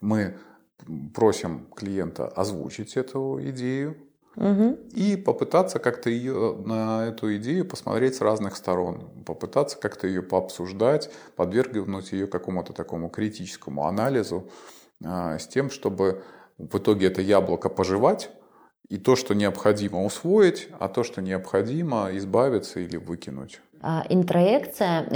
мы 0.03 0.35
просим 1.14 1.68
клиента 1.75 2.29
озвучить 2.29 2.98
эту 2.98 3.38
идею, 3.48 3.96
Угу. 4.37 4.79
И 4.95 5.16
попытаться 5.16 5.79
как-то 5.79 6.09
ее 6.09 6.57
на 6.64 7.07
эту 7.07 7.37
идею 7.37 7.66
посмотреть 7.66 8.14
с 8.16 8.21
разных 8.21 8.57
сторон, 8.57 9.11
попытаться 9.27 9.79
как-то 9.79 10.07
ее 10.07 10.23
пообсуждать, 10.23 11.11
подвергнуть 11.37 12.12
ее 12.12 12.27
какому-то 12.27 12.73
такому 12.73 13.11
критическому 13.11 13.87
анализу 13.87 14.51
а, 15.05 15.38
с 15.38 15.47
тем, 15.47 15.71
чтобы 15.71 16.23
в 16.59 16.79
итоге 16.79 17.09
это 17.09 17.21
яблоко 17.21 17.68
пожевать 17.68 18.31
и 18.88 18.99
то, 18.99 19.16
что 19.16 19.35
необходимо 19.35 20.05
усвоить, 20.05 20.68
а 20.79 20.88
то, 20.88 21.03
что 21.03 21.23
необходимо 21.23 22.09
избавиться 22.12 22.81
или 22.81 22.97
выкинуть. 22.97 23.61
А, 23.81 24.05
интроекция 24.09 25.07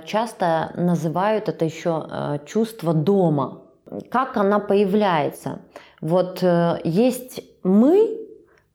э, 0.00 0.06
часто 0.06 0.72
называют 0.74 1.48
это 1.48 1.64
еще 1.64 2.06
э, 2.10 2.38
чувство 2.46 2.92
дома. 2.92 3.62
Как 4.10 4.36
она 4.36 4.58
появляется? 4.58 5.60
Вот 6.00 6.42
э, 6.42 6.80
есть 6.84 7.40
мы, 7.62 8.25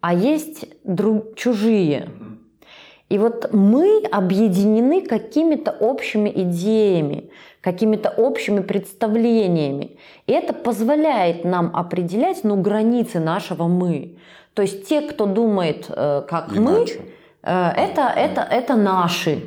а 0.02 0.14
есть 0.14 0.66
друг, 0.84 1.36
чужие. 1.36 2.10
И 3.10 3.18
вот 3.18 3.54
мы 3.54 4.04
объединены 4.12 5.02
какими-то 5.02 5.72
общими 5.72 6.32
идеями, 6.34 7.30
какими-то 7.62 8.10
общими 8.10 8.62
представлениями. 8.62 9.98
И 10.28 10.32
это 10.32 10.54
позволяет 10.54 11.46
нам 11.46 11.76
определять 11.76 12.44
ну, 12.44 12.62
границы 12.62 13.20
нашего 13.20 13.68
«мы». 13.68 14.18
То 14.54 14.62
есть 14.62 14.88
те, 14.88 15.02
кто 15.02 15.26
думает, 15.26 15.86
э, 15.90 16.24
как 16.28 16.56
Иначе. 16.56 17.00
мы, 17.00 17.52
э, 17.52 17.70
это, 17.78 18.02
это, 18.16 18.42
это 18.42 18.76
наши. 18.76 19.42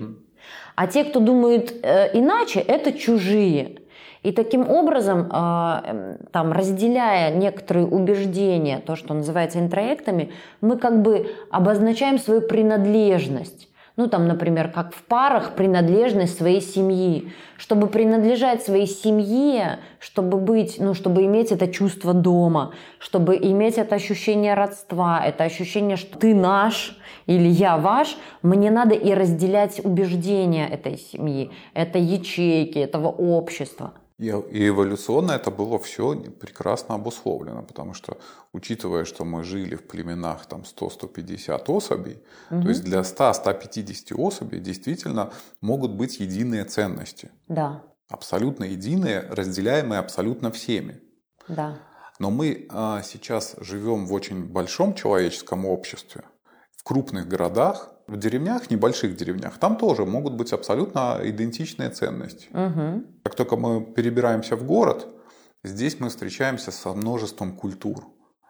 А 0.76 0.86
те, 0.86 1.04
кто 1.04 1.20
думает 1.20 1.74
э, 1.82 2.10
иначе, 2.14 2.60
это 2.60 2.92
чужие. 2.92 3.80
И 4.24 4.32
таким 4.32 4.70
образом, 4.70 5.28
а, 5.30 5.82
эм, 5.84 6.16
там, 6.32 6.50
разделяя 6.50 7.32
некоторые 7.34 7.86
убеждения, 7.86 8.80
то, 8.84 8.96
что 8.96 9.12
называется 9.12 9.58
интроектами, 9.58 10.32
мы 10.62 10.78
как 10.78 11.02
бы 11.02 11.30
обозначаем 11.50 12.18
свою 12.18 12.40
принадлежность. 12.40 13.68
Ну, 13.96 14.08
там, 14.08 14.26
например, 14.26 14.72
как 14.72 14.94
в 14.94 15.02
парах 15.04 15.54
принадлежность 15.54 16.38
своей 16.38 16.62
семьи. 16.62 17.32
Чтобы 17.58 17.86
принадлежать 17.86 18.62
своей 18.62 18.86
семье, 18.86 19.78
чтобы 20.00 20.38
быть, 20.38 20.76
ну, 20.80 20.94
чтобы 20.94 21.26
иметь 21.26 21.52
это 21.52 21.68
чувство 21.68 22.14
дома, 22.14 22.72
чтобы 22.98 23.36
иметь 23.36 23.76
это 23.76 23.94
ощущение 23.94 24.54
родства, 24.54 25.22
это 25.24 25.44
ощущение, 25.44 25.98
что 25.98 26.18
ты 26.18 26.34
наш 26.34 26.98
или 27.26 27.46
я 27.46 27.76
ваш, 27.76 28.16
мне 28.42 28.70
надо 28.70 28.94
и 28.94 29.12
разделять 29.12 29.84
убеждения 29.84 30.66
этой 30.66 30.96
семьи, 30.96 31.50
этой 31.74 32.00
ячейки, 32.00 32.78
этого 32.78 33.08
общества. 33.08 33.92
И, 34.18 34.26
и 34.26 34.68
эволюционно 34.68 35.32
это 35.32 35.50
было 35.50 35.78
все 35.78 36.14
прекрасно 36.14 36.94
обусловлено, 36.94 37.62
потому 37.62 37.94
что, 37.94 38.16
учитывая, 38.52 39.04
что 39.04 39.24
мы 39.24 39.42
жили 39.42 39.74
в 39.74 39.82
племенах 39.88 40.46
там 40.46 40.62
100-150 40.62 41.64
особей, 41.66 42.22
угу. 42.50 42.62
то 42.62 42.68
есть 42.68 42.84
для 42.84 43.00
100-150 43.00 44.14
особей 44.14 44.60
действительно 44.60 45.32
могут 45.60 45.92
быть 45.92 46.20
единые 46.20 46.64
ценности. 46.64 47.30
Да. 47.48 47.82
Абсолютно 48.08 48.64
единые, 48.64 49.20
разделяемые 49.20 49.98
абсолютно 49.98 50.52
всеми. 50.52 51.00
Да. 51.48 51.78
Но 52.20 52.30
мы 52.30 52.68
а, 52.70 53.02
сейчас 53.02 53.56
живем 53.58 54.06
в 54.06 54.12
очень 54.12 54.44
большом 54.44 54.94
человеческом 54.94 55.66
обществе, 55.66 56.22
в 56.76 56.84
крупных 56.84 57.26
городах, 57.26 57.93
в 58.06 58.16
деревнях, 58.16 58.70
небольших 58.70 59.16
деревнях, 59.16 59.58
там 59.58 59.76
тоже 59.76 60.04
могут 60.04 60.34
быть 60.34 60.52
абсолютно 60.52 61.20
идентичные 61.22 61.90
ценности. 61.90 62.48
Угу. 62.50 63.04
Как 63.22 63.34
только 63.34 63.56
мы 63.56 63.84
перебираемся 63.84 64.56
в 64.56 64.64
город, 64.64 65.08
здесь 65.62 66.00
мы 66.00 66.08
встречаемся 66.08 66.70
со 66.70 66.92
множеством 66.92 67.56
культур, 67.56 68.04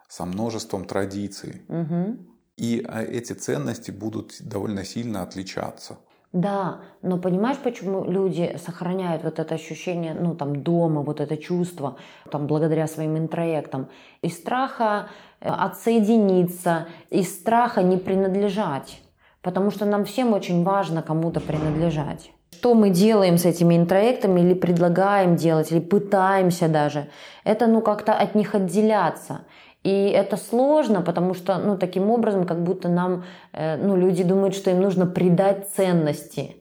со 0.07 0.25
множеством 0.25 0.85
традиций. 0.85 1.61
Угу. 1.69 2.17
И 2.57 2.85
а, 2.87 3.01
эти 3.01 3.33
ценности 3.33 3.91
будут 3.91 4.35
довольно 4.39 4.83
сильно 4.85 5.21
отличаться. 5.21 5.97
Да, 6.33 6.81
но 7.01 7.17
понимаешь, 7.17 7.57
почему 7.63 8.03
люди 8.03 8.57
сохраняют 8.57 9.23
вот 9.23 9.39
это 9.39 9.55
ощущение, 9.55 10.13
ну, 10.13 10.35
там, 10.35 10.63
дома, 10.63 11.01
вот 11.01 11.21
это 11.21 11.37
чувство, 11.37 11.95
там, 12.29 12.45
благодаря 12.45 12.87
своим 12.87 13.17
интроектам, 13.17 13.87
из 14.21 14.37
страха 14.37 15.07
э, 15.39 15.47
отсоединиться, 15.47 16.87
из 17.09 17.33
страха 17.33 17.83
не 17.83 17.95
принадлежать. 17.95 19.01
Потому 19.45 19.69
что 19.69 19.85
нам 19.85 20.05
всем 20.05 20.33
очень 20.33 20.63
важно 20.63 21.03
кому-то 21.03 21.39
принадлежать. 21.39 22.31
Что 22.51 22.73
мы 22.73 22.89
делаем 22.89 23.37
с 23.37 23.45
этими 23.45 23.77
интроектами 23.77 24.41
или 24.41 24.55
предлагаем 24.55 25.35
делать, 25.35 25.71
или 25.71 25.79
пытаемся 25.79 26.67
даже, 26.67 27.09
это 27.43 27.67
ну 27.67 27.81
как-то 27.81 28.13
от 28.13 28.33
них 28.33 28.55
отделяться. 28.55 29.41
И 29.83 30.09
это 30.09 30.35
сложно, 30.37 31.01
потому 31.01 31.35
что, 31.35 31.59
ну, 31.59 31.77
таким 31.77 32.09
образом, 32.09 32.47
как 32.47 32.63
будто 32.63 32.89
нам, 32.89 33.23
э, 33.53 33.77
ну, 33.77 33.95
люди 33.95 34.23
думают, 34.23 34.55
что 34.55 34.71
им 34.71 34.81
нужно 34.81 35.05
придать 35.05 35.69
ценности, 35.75 36.55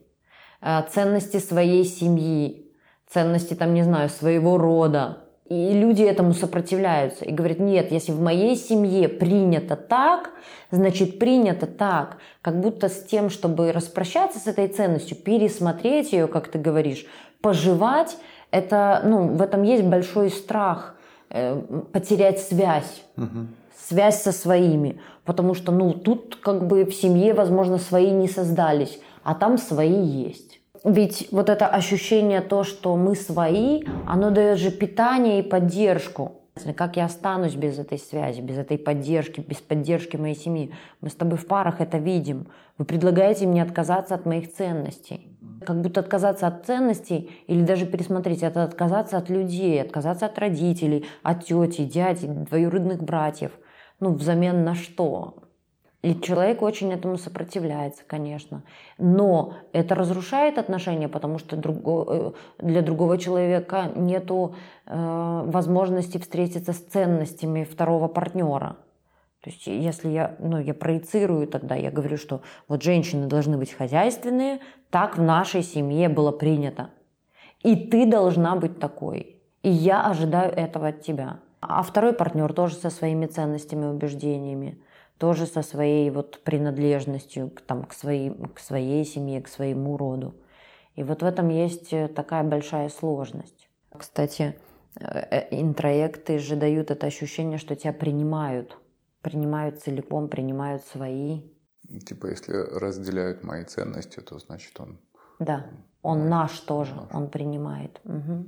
э, 0.60 0.82
ценности 0.92 1.38
своей 1.38 1.86
семьи, 1.86 2.70
ценности, 3.08 3.54
там, 3.54 3.72
не 3.72 3.82
знаю, 3.82 4.10
своего 4.10 4.58
рода, 4.58 5.23
и 5.48 5.72
люди 5.74 6.02
этому 6.02 6.32
сопротивляются 6.32 7.24
и 7.24 7.32
говорят, 7.32 7.58
нет, 7.58 7.92
если 7.92 8.12
в 8.12 8.20
моей 8.20 8.56
семье 8.56 9.08
принято 9.08 9.76
так, 9.76 10.30
значит 10.70 11.18
принято 11.18 11.66
так. 11.66 12.16
Как 12.40 12.60
будто 12.60 12.88
с 12.88 13.04
тем, 13.04 13.28
чтобы 13.28 13.72
распрощаться 13.72 14.38
с 14.38 14.46
этой 14.46 14.68
ценностью, 14.68 15.16
пересмотреть 15.16 16.12
ее, 16.12 16.28
как 16.28 16.48
ты 16.48 16.58
говоришь, 16.58 17.04
поживать, 17.42 18.16
это, 18.50 19.02
ну, 19.04 19.28
в 19.28 19.42
этом 19.42 19.64
есть 19.64 19.84
большой 19.84 20.30
страх 20.30 20.96
э, 21.28 21.60
потерять 21.92 22.40
связь. 22.40 23.04
Угу. 23.18 23.46
Связь 23.88 24.22
со 24.22 24.32
своими. 24.32 24.98
Потому 25.26 25.52
что, 25.52 25.72
ну, 25.72 25.92
тут 25.92 26.36
как 26.36 26.66
бы 26.66 26.84
в 26.84 26.94
семье, 26.94 27.34
возможно, 27.34 27.76
свои 27.76 28.10
не 28.10 28.28
создались, 28.28 28.98
а 29.24 29.34
там 29.34 29.58
свои 29.58 30.02
есть. 30.02 30.53
Ведь 30.84 31.28
вот 31.30 31.48
это 31.48 31.66
ощущение 31.66 32.42
то, 32.42 32.62
что 32.62 32.94
мы 32.96 33.16
свои, 33.16 33.84
оно 34.06 34.30
дает 34.30 34.58
же 34.58 34.70
питание 34.70 35.40
и 35.40 35.42
поддержку. 35.42 36.42
Как 36.76 36.96
я 36.96 37.06
останусь 37.06 37.54
без 37.54 37.78
этой 37.78 37.98
связи, 37.98 38.42
без 38.42 38.58
этой 38.58 38.76
поддержки, 38.76 39.40
без 39.40 39.56
поддержки 39.56 40.18
моей 40.18 40.36
семьи? 40.36 40.72
Мы 41.00 41.08
с 41.08 41.14
тобой 41.14 41.38
в 41.38 41.46
парах 41.46 41.80
это 41.80 41.96
видим. 41.96 42.48
Вы 42.76 42.84
предлагаете 42.84 43.46
мне 43.46 43.62
отказаться 43.62 44.14
от 44.14 44.26
моих 44.26 44.52
ценностей. 44.52 45.36
Как 45.64 45.80
будто 45.80 46.00
отказаться 46.00 46.46
от 46.46 46.66
ценностей 46.66 47.30
или 47.46 47.62
даже 47.62 47.86
пересмотреть, 47.86 48.42
это 48.42 48.62
отказаться 48.62 49.16
от 49.16 49.30
людей, 49.30 49.80
отказаться 49.80 50.26
от 50.26 50.38
родителей, 50.38 51.06
от 51.22 51.46
тети, 51.46 51.84
дяди, 51.84 52.26
двоюродных 52.26 53.02
братьев. 53.02 53.52
Ну, 54.00 54.12
взамен 54.12 54.64
на 54.64 54.74
что? 54.74 55.43
И 56.04 56.20
человек 56.20 56.60
очень 56.60 56.92
этому 56.92 57.16
сопротивляется, 57.16 58.02
конечно. 58.06 58.62
Но 58.98 59.54
это 59.72 59.94
разрушает 59.94 60.58
отношения, 60.58 61.08
потому 61.08 61.38
что 61.38 61.56
э, 61.56 62.32
для 62.58 62.82
другого 62.82 63.16
человека 63.16 63.90
нет 63.96 64.30
э, 64.30 64.44
возможности 65.46 66.18
встретиться 66.18 66.74
с 66.74 66.76
ценностями 66.76 67.64
второго 67.64 68.08
партнера. 68.08 68.76
То 69.42 69.48
есть 69.48 69.66
если 69.66 70.10
я, 70.10 70.36
ну, 70.40 70.60
я 70.60 70.74
проецирую 70.74 71.46
тогда, 71.46 71.74
я 71.74 71.90
говорю, 71.90 72.18
что 72.18 72.42
вот 72.68 72.82
женщины 72.82 73.26
должны 73.26 73.56
быть 73.56 73.72
хозяйственные, 73.72 74.60
так 74.90 75.16
в 75.16 75.22
нашей 75.22 75.62
семье 75.62 76.10
было 76.10 76.32
принято. 76.32 76.90
И 77.62 77.76
ты 77.76 78.04
должна 78.04 78.56
быть 78.56 78.78
такой. 78.78 79.40
И 79.62 79.70
я 79.70 80.04
ожидаю 80.04 80.52
этого 80.52 80.88
от 80.88 81.00
тебя. 81.00 81.38
А 81.62 81.82
второй 81.82 82.12
партнер 82.12 82.52
тоже 82.52 82.74
со 82.74 82.90
своими 82.90 83.24
ценностями, 83.24 83.86
убеждениями 83.86 84.76
тоже 85.18 85.46
со 85.46 85.62
своей 85.62 86.10
вот 86.10 86.42
принадлежностью 86.42 87.50
к, 87.50 87.60
там, 87.60 87.84
к, 87.84 87.92
своей, 87.92 88.30
к 88.30 88.58
своей 88.58 89.04
семье, 89.04 89.40
к 89.40 89.48
своему 89.48 89.96
роду. 89.96 90.34
И 90.96 91.02
вот 91.02 91.22
в 91.22 91.24
этом 91.24 91.48
есть 91.48 91.92
э, 91.92 92.08
такая 92.08 92.44
большая 92.44 92.88
сложность. 92.88 93.68
Кстати, 93.96 94.56
э, 95.00 95.04
э, 95.04 95.60
интроекты 95.60 96.38
же 96.38 96.56
дают 96.56 96.90
это 96.90 97.06
ощущение, 97.06 97.58
что 97.58 97.76
тебя 97.76 97.92
принимают. 97.92 98.78
Принимают 99.22 99.82
целиком, 99.82 100.28
принимают 100.28 100.84
свои. 100.84 101.42
Типа, 102.06 102.26
если 102.26 102.52
разделяют 102.52 103.42
мои 103.42 103.64
ценности, 103.64 104.20
то 104.20 104.38
значит 104.38 104.78
он... 104.80 104.98
Да, 105.38 105.66
он 106.02 106.28
наш 106.28 106.60
тоже, 106.60 106.94
наш. 106.94 107.12
он 107.12 107.28
принимает. 107.28 108.00
Угу. 108.04 108.46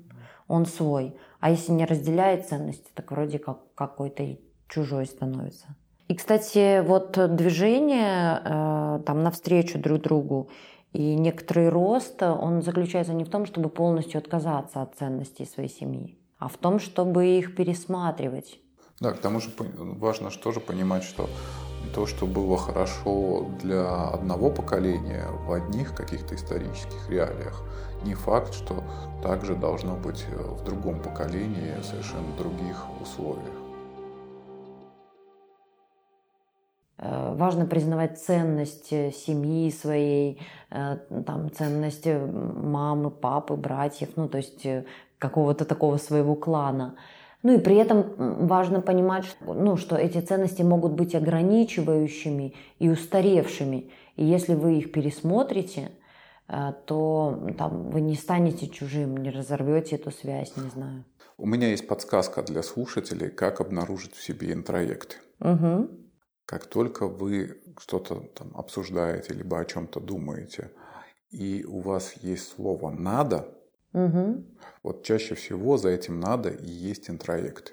Он 0.49 0.67
свой. 0.67 1.17
А 1.41 1.51
если 1.51 1.73
не 1.73 1.85
разделяет 1.85 2.47
ценности, 2.47 2.91
так 2.95 3.11
вроде 3.11 3.39
как 3.39 3.75
какой-то 3.75 4.39
чужой 4.69 5.07
становится. 5.07 5.75
И, 6.09 6.15
кстати, 6.15 6.83
вот 6.83 7.13
движение 7.35 8.41
э, 8.45 9.01
там 9.05 9.23
навстречу 9.23 9.79
друг 9.79 10.03
другу 10.03 10.49
и 10.93 11.15
некоторый 11.15 11.69
рост, 11.69 12.23
он 12.23 12.63
заключается 12.63 13.13
не 13.13 13.25
в 13.25 13.29
том, 13.29 13.45
чтобы 13.45 13.69
полностью 13.69 14.19
отказаться 14.19 14.83
от 14.83 14.95
ценностей 14.95 15.45
своей 15.45 15.69
семьи, 15.69 16.17
а 16.39 16.49
в 16.49 16.57
том, 16.57 16.79
чтобы 16.79 17.27
их 17.27 17.55
пересматривать. 17.55 18.61
Да, 19.01 19.13
к 19.13 19.19
тому 19.19 19.41
же 19.41 19.51
важно 19.59 20.31
тоже 20.31 20.61
понимать, 20.61 21.03
что 21.03 21.29
то, 21.95 22.07
что 22.07 22.27
было 22.27 22.57
хорошо 22.57 23.47
для 23.63 24.09
одного 24.09 24.51
поколения 24.51 25.27
в 25.47 25.53
одних 25.53 25.95
каких-то 25.95 26.35
исторических 26.35 27.11
реалиях, 27.11 27.63
не 28.05 28.15
факт, 28.15 28.55
что 28.55 28.83
также 29.23 29.55
должно 29.55 29.97
быть 29.97 30.25
в 30.31 30.65
другом 30.65 31.03
поколении 31.03 31.75
совершенно 31.83 32.35
других 32.39 32.87
условиях. 33.03 33.66
Важно 36.99 37.67
признавать 37.67 38.19
ценность 38.19 38.93
э, 38.93 39.11
семьи 39.11 39.71
своей, 39.71 40.41
э, 40.71 40.97
там, 41.27 41.53
ценность 41.53 42.07
мамы, 42.07 43.11
папы, 43.11 43.55
братьев, 43.55 44.11
ну, 44.17 44.29
то 44.29 44.39
есть 44.39 44.67
какого-то 45.19 45.65
такого 45.65 45.99
своего 45.99 46.35
клана. 46.35 46.97
Ну 47.43 47.55
и 47.55 47.59
при 47.59 47.77
этом 47.77 48.47
важно 48.47 48.81
понимать, 48.81 49.25
что, 49.25 49.53
ну, 49.53 49.77
что 49.77 49.97
эти 49.97 50.21
ценности 50.21 50.63
могут 50.63 50.93
быть 50.93 51.15
ограничивающими 51.15 52.55
и 52.79 52.89
устаревшими. 52.89 53.91
И 54.17 54.25
если 54.25 54.55
вы 54.55 54.79
их 54.79 54.91
пересмотрите, 54.91 55.91
то 56.49 57.41
там, 57.57 57.91
вы 57.91 58.01
не 58.01 58.17
станете 58.17 58.69
чужим, 58.69 59.19
не 59.19 59.31
разорвете 59.31 59.97
эту 59.97 60.11
связь, 60.11 60.57
не 60.57 60.71
знаю. 60.71 61.05
У 61.39 61.47
меня 61.47 61.69
есть 61.69 61.87
подсказка 61.87 62.43
для 62.43 62.63
слушателей, 62.63 63.31
как 63.31 63.61
обнаружить 63.61 64.15
в 64.15 64.23
себе 64.23 64.53
интроекты. 64.53 65.17
Угу. 65.41 65.89
Как 66.47 66.67
только 66.67 67.09
вы 67.09 67.61
что-то 67.79 68.23
там 68.35 68.53
обсуждаете, 68.55 69.35
либо 69.35 69.59
о 69.59 69.65
чем-то 69.65 69.99
думаете, 69.99 70.71
и 71.31 71.65
у 71.65 71.81
вас 71.81 72.15
есть 72.23 72.55
слово 72.55 72.91
«надо», 72.93 73.49
угу. 73.93 74.45
вот 74.85 75.03
чаще 75.03 75.35
всего 75.35 75.77
за 75.77 75.89
этим 75.89 76.21
«надо» 76.21 76.51
и 76.51 76.71
есть 76.71 77.11
интроекты. 77.11 77.73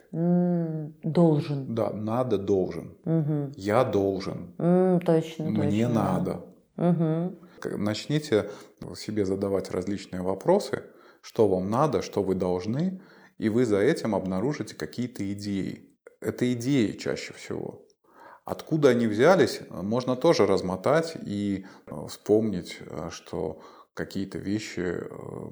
должен. 1.04 1.76
Да, 1.76 1.94
«надо» 1.94 2.40
должен. 2.40 2.98
Угу. 3.06 3.54
Я 3.56 3.84
должен. 3.84 4.56
М, 4.58 5.00
точно, 5.02 5.46
Мне 5.46 5.86
точно, 5.86 5.94
надо. 5.94 6.46
Угу. 6.78 7.78
Начните 7.78 8.50
себе 8.96 9.26
задавать 9.26 9.70
различные 9.70 10.24
вопросы, 10.24 10.84
что 11.22 11.48
вам 11.48 11.70
надо, 11.70 12.02
что 12.02 12.24
вы 12.24 12.34
должны, 12.34 13.02
и 13.38 13.50
вы 13.50 13.66
за 13.66 13.78
этим 13.78 14.16
обнаружите 14.16 14.76
какие-то 14.76 15.32
идеи. 15.32 15.90
Это 16.20 16.52
идеи 16.54 16.94
чаще 16.94 17.34
всего. 17.34 17.83
Откуда 18.46 18.90
они 18.90 19.08
взялись, 19.08 19.62
можно 19.70 20.16
тоже 20.16 20.46
размотать 20.46 21.16
и 21.26 21.66
э, 21.88 22.08
вспомнить, 22.08 22.78
э, 22.82 23.10
что 23.10 23.62
какие-то 23.94 24.38
вещи 24.38 24.82
э, 24.82 25.50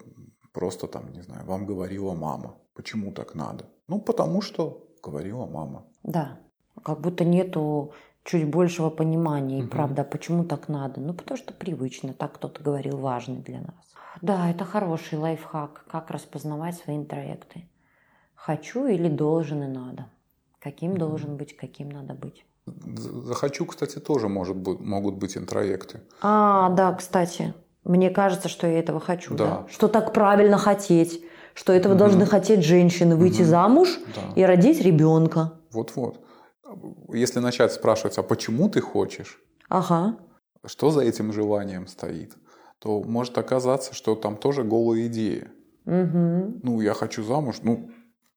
просто 0.52 0.88
там, 0.88 1.12
не 1.14 1.22
знаю, 1.22 1.46
вам 1.46 1.66
говорила 1.66 2.14
мама. 2.14 2.58
Почему 2.74 3.14
так 3.14 3.34
надо? 3.34 3.70
Ну, 3.88 4.02
потому 4.02 4.42
что 4.42 4.88
говорила 5.02 5.46
мама. 5.46 5.86
Да, 6.04 6.40
как 6.84 7.00
будто 7.00 7.24
нету 7.24 7.94
чуть 8.24 8.50
большего 8.50 8.90
понимания, 8.90 9.60
и 9.60 9.68
правда, 9.68 10.04
почему 10.04 10.44
так 10.44 10.68
надо? 10.68 11.00
Ну, 11.00 11.14
потому 11.14 11.38
что 11.38 11.54
привычно, 11.54 12.14
так 12.14 12.34
кто-то 12.34 12.62
говорил, 12.62 12.98
важный 12.98 13.42
для 13.42 13.62
нас. 13.62 13.96
Да, 14.22 14.50
это 14.50 14.66
хороший 14.66 15.18
лайфхак, 15.18 15.86
как 15.90 16.12
распознавать 16.12 16.76
свои 16.76 16.98
интроекты. 16.98 17.70
Хочу 18.36 18.88
или 18.88 19.08
должен 19.08 19.64
и 19.64 19.68
надо. 19.68 20.10
Каким 20.62 20.96
должен 20.96 21.38
быть, 21.38 21.58
каким 21.58 21.90
надо 21.90 22.14
быть. 22.14 22.46
Захочу, 22.68 23.66
кстати, 23.66 23.98
тоже 24.00 24.28
может 24.28 24.56
быть, 24.56 24.80
могут 24.80 25.16
быть 25.16 25.36
интроекты. 25.36 26.02
А, 26.22 26.70
да, 26.70 26.94
кстати. 26.94 27.56
Мне 27.84 28.12
кажется, 28.12 28.48
что 28.48 28.68
я 28.68 28.78
этого 28.78 29.00
хочу. 29.00 29.34
Да. 29.34 29.46
Да. 29.46 29.68
Что 29.72 29.88
так 29.88 30.14
правильно 30.14 30.58
хотеть. 30.60 31.24
Что 31.56 31.74
этого 31.74 31.96
должны 31.96 32.28
хотеть 32.28 32.64
женщины. 32.64 33.16
Выйти 33.16 33.42
замуж 33.42 34.00
Да. 34.16 34.34
и 34.36 34.44
родить 34.46 34.80
ребенка. 34.82 35.54
Вот-вот. 35.72 36.24
Если 37.10 37.40
начать 37.40 37.74
спрашивать, 37.74 38.20
а 38.20 38.24
почему 38.24 38.70
ты 38.70 38.82
хочешь, 38.82 39.42
Ага. 39.68 40.18
что 40.66 40.92
за 40.92 41.02
этим 41.02 41.34
желанием 41.34 41.88
стоит, 41.88 42.36
то 42.78 43.02
может 43.02 43.38
оказаться, 43.38 43.96
что 43.96 44.16
там 44.16 44.38
тоже 44.38 44.64
голые 44.64 45.08
идеи. 45.08 45.50
Угу. 45.86 46.60
Ну, 46.64 46.82
я 46.82 46.94
хочу 46.94 47.24
замуж. 47.24 47.58
Ну, 47.64 47.90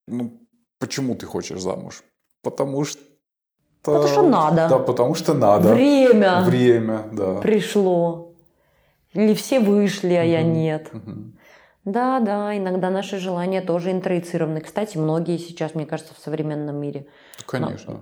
ну 0.07 0.41
почему 0.79 1.15
ты 1.15 1.27
хочешь 1.27 1.61
замуж? 1.61 2.03
Потому 2.45 2.85
что... 2.85 3.01
Потому 3.83 4.07
что 4.07 4.23
надо. 4.23 4.69
Да, 4.69 4.79
потому 4.79 5.15
что 5.15 5.35
надо. 5.35 5.75
Время 5.75 6.43
Время, 6.43 7.03
да. 7.13 7.35
пришло. 7.41 8.33
Или 9.13 9.35
все 9.35 9.61
вышли, 9.61 10.15
а 10.15 10.23
я 10.23 10.43
нет. 10.43 10.93
Мгм. 10.93 11.35
Да, 11.85 12.19
да, 12.21 12.57
иногда 12.57 12.89
наши 12.89 13.19
желания 13.19 13.61
тоже 13.61 13.91
интроицированы. 13.93 14.61
Кстати, 14.61 14.97
многие 14.97 15.37
сейчас, 15.37 15.75
мне 15.75 15.85
кажется, 15.85 16.15
в 16.15 16.19
современном 16.19 16.77
мире 16.77 17.07
Конечно. 17.45 18.01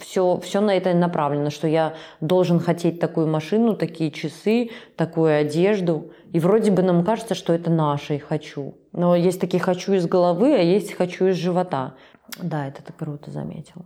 все, 0.00 0.40
все 0.42 0.60
на 0.62 0.74
это 0.74 0.94
направлено, 0.94 1.50
что 1.50 1.68
я 1.68 1.94
должен 2.22 2.58
хотеть 2.58 3.00
такую 3.00 3.26
машину, 3.26 3.76
такие 3.76 4.10
часы, 4.10 4.70
такую 4.96 5.38
одежду. 5.38 6.10
И 6.32 6.40
вроде 6.40 6.70
бы 6.70 6.82
нам 6.82 7.04
кажется, 7.04 7.34
что 7.34 7.52
это 7.52 7.70
наше 7.70 8.16
и 8.16 8.18
хочу. 8.18 8.74
Но 8.92 9.14
есть 9.14 9.40
такие 9.40 9.62
хочу 9.62 9.92
из 9.92 10.06
головы, 10.06 10.54
а 10.54 10.62
есть 10.62 10.94
хочу 10.94 11.26
из 11.26 11.36
живота. 11.36 11.96
Да, 12.36 12.66
это 12.66 12.82
ты 12.82 12.92
круто 12.92 13.30
заметил. 13.30 13.84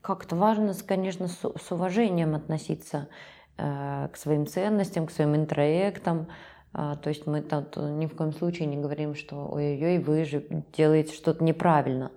Как-то 0.00 0.36
важно, 0.36 0.74
конечно, 0.86 1.28
с, 1.28 1.38
с 1.38 1.72
уважением 1.72 2.34
относиться 2.34 3.08
э, 3.56 4.08
к 4.12 4.16
своим 4.16 4.46
ценностям, 4.46 5.06
к 5.06 5.10
своим 5.10 5.34
интроектам. 5.36 6.28
А, 6.72 6.96
то 6.96 7.08
есть 7.08 7.26
мы 7.26 7.40
тут 7.40 7.76
ни 7.76 8.06
в 8.06 8.16
коем 8.16 8.32
случае 8.32 8.66
не 8.66 8.76
говорим, 8.76 9.14
что 9.14 9.48
ой-ой-ой, 9.48 9.98
вы 9.98 10.24
же 10.24 10.44
делаете 10.76 11.14
что-то 11.14 11.42
неправильно. 11.44 12.10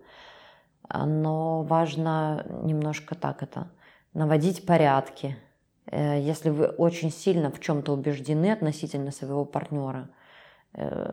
А, 0.90 1.06
Но 1.06 1.64
важно 1.64 2.46
немножко 2.64 3.16
так 3.16 3.44
это, 3.44 3.70
наводить 4.14 4.66
порядки. 4.66 5.38
Э, 5.86 6.20
Если 6.20 6.50
вы 6.50 6.66
очень 6.68 7.12
сильно 7.12 7.52
в 7.52 7.60
чем-то 7.60 7.94
убеждены 7.94 8.52
относительно 8.52 9.12
своего 9.12 9.46
партнера, 9.46 10.10
э, 10.10 10.17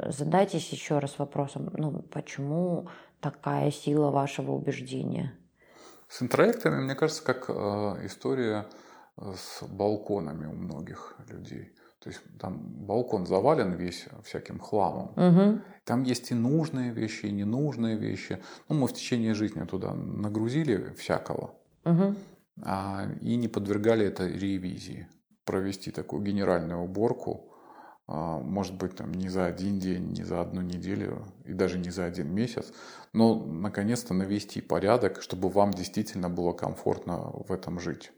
задайтесь 0.08 0.68
еще 0.70 0.98
раз 0.98 1.18
вопросом, 1.18 1.70
ну 1.76 2.02
почему 2.12 2.88
такая 3.20 3.70
сила 3.70 4.10
вашего 4.10 4.52
убеждения? 4.52 5.32
С 6.08 6.22
интроектами, 6.22 6.82
мне 6.82 6.94
кажется, 6.94 7.24
как 7.24 7.46
э, 7.48 7.52
история 8.06 8.66
э, 9.16 9.32
с 9.36 9.64
балконами 9.66 10.46
у 10.46 10.52
многих 10.52 11.16
людей. 11.28 11.72
То 11.98 12.10
есть 12.10 12.20
там 12.38 12.58
балкон 12.58 13.26
завален 13.26 13.72
весь 13.72 14.06
всяким 14.22 14.60
хламом. 14.60 15.12
Мгм. 15.16 15.62
Там 15.84 16.02
есть 16.02 16.30
и 16.30 16.34
нужные 16.34 16.92
вещи, 16.92 17.26
и 17.26 17.32
ненужные 17.32 17.96
вещи. 17.96 18.42
Ну, 18.68 18.76
мы 18.76 18.86
в 18.86 18.92
течение 18.92 19.32
жизни 19.32 19.64
туда 19.64 19.94
нагрузили 19.94 20.92
всякого 20.98 21.54
Мгм. 21.84 22.16
а, 22.62 23.06
и 23.22 23.36
не 23.36 23.48
подвергали 23.48 24.06
это 24.06 24.26
ревизии. 24.26 25.08
Провести 25.46 25.90
такую 25.90 26.22
генеральную 26.22 26.82
уборку, 26.82 27.53
может 28.06 28.74
быть, 28.74 28.96
там 28.96 29.12
не 29.12 29.28
за 29.28 29.46
один 29.46 29.78
день, 29.78 30.12
не 30.12 30.24
за 30.24 30.40
одну 30.40 30.60
неделю 30.60 31.26
и 31.44 31.52
даже 31.52 31.78
не 31.78 31.90
за 31.90 32.04
один 32.04 32.34
месяц, 32.34 32.72
но 33.12 33.34
наконец-то 33.34 34.12
навести 34.12 34.60
порядок, 34.60 35.22
чтобы 35.22 35.48
вам 35.48 35.72
действительно 35.72 36.28
было 36.28 36.52
комфортно 36.52 37.30
в 37.32 37.50
этом 37.50 37.80
жить. 37.80 38.12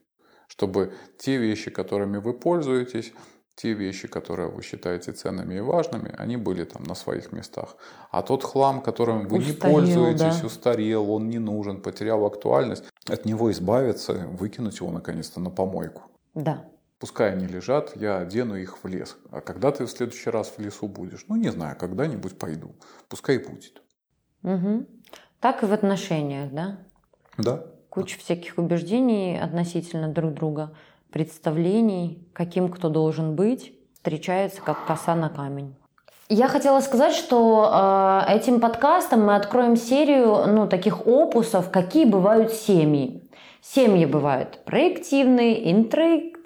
Чтобы 0.48 0.92
те 1.18 1.36
вещи, 1.36 1.70
которыми 1.70 2.18
вы 2.18 2.32
пользуетесь, 2.34 3.12
те 3.56 3.72
вещи, 3.72 4.06
которые 4.06 4.50
вы 4.50 4.62
считаете 4.62 5.12
ценными 5.12 5.54
и 5.54 5.60
важными, 5.60 6.14
они 6.18 6.36
были 6.36 6.64
там 6.64 6.84
на 6.84 6.94
своих 6.94 7.32
местах. 7.32 7.76
А 8.10 8.22
тот 8.22 8.44
хлам, 8.44 8.82
которым 8.82 9.28
вы 9.28 9.38
не 9.38 9.52
Устарел, 9.52 9.74
пользуетесь, 9.76 10.40
да. 10.40 10.46
устарел, 10.46 11.10
он 11.10 11.28
не 11.30 11.38
нужен, 11.38 11.80
потерял 11.80 12.24
актуальность, 12.26 12.84
от 13.08 13.24
него 13.24 13.50
избавиться, 13.50 14.26
выкинуть 14.38 14.78
его 14.80 14.90
наконец-то 14.90 15.40
на 15.40 15.50
помойку. 15.50 16.02
Да. 16.34 16.66
Пускай 16.98 17.32
они 17.32 17.46
лежат, 17.46 17.94
я 17.96 18.18
одену 18.18 18.56
их 18.56 18.82
в 18.82 18.86
лес. 18.86 19.16
А 19.30 19.40
когда 19.40 19.70
ты 19.70 19.84
в 19.84 19.90
следующий 19.90 20.30
раз 20.30 20.54
в 20.56 20.60
лесу 20.60 20.88
будешь? 20.88 21.26
Ну, 21.28 21.36
не 21.36 21.50
знаю, 21.50 21.76
когда-нибудь 21.76 22.38
пойду. 22.38 22.74
Пускай 23.08 23.38
будет. 23.38 23.82
Мгм. 24.42 24.86
Так 25.40 25.62
и 25.62 25.66
в 25.66 25.72
отношениях, 25.72 26.52
да? 26.52 26.78
Да? 27.36 27.64
Куча 27.90 28.18
всяких 28.18 28.56
убеждений 28.56 29.38
относительно 29.38 30.08
друг 30.08 30.32
друга, 30.32 30.74
представлений, 31.12 32.26
каким 32.32 32.70
кто 32.70 32.88
должен 32.88 33.36
быть, 33.36 33.74
встречается 33.94 34.62
как 34.62 34.86
коса 34.86 35.14
на 35.14 35.28
камень. 35.28 35.76
Я 36.28 36.48
хотела 36.48 36.80
сказать, 36.80 37.14
что 37.14 38.24
э, 38.26 38.34
этим 38.34 38.58
подкастом 38.60 39.26
мы 39.26 39.36
откроем 39.36 39.76
серию 39.76 40.46
ну, 40.46 40.66
таких 40.66 41.06
опусов, 41.06 41.70
какие 41.70 42.04
бывают 42.04 42.52
семьи. 42.52 43.22
Семьи 43.62 44.06
бывают 44.06 44.64
проективные, 44.64 45.70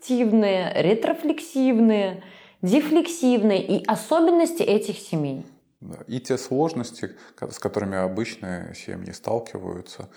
интроективные, 0.01 0.72
ретрофлексивные, 0.82 2.22
дефлексивные 2.62 3.62
и 3.62 3.84
особенности 3.84 4.62
этих 4.62 4.98
семей. 4.98 5.46
И 6.07 6.20
те 6.20 6.36
сложности, 6.36 7.16
с 7.40 7.59
которыми 7.59 7.96
обычные 7.96 8.74
семьи 8.74 9.12
сталкиваются, 9.12 10.09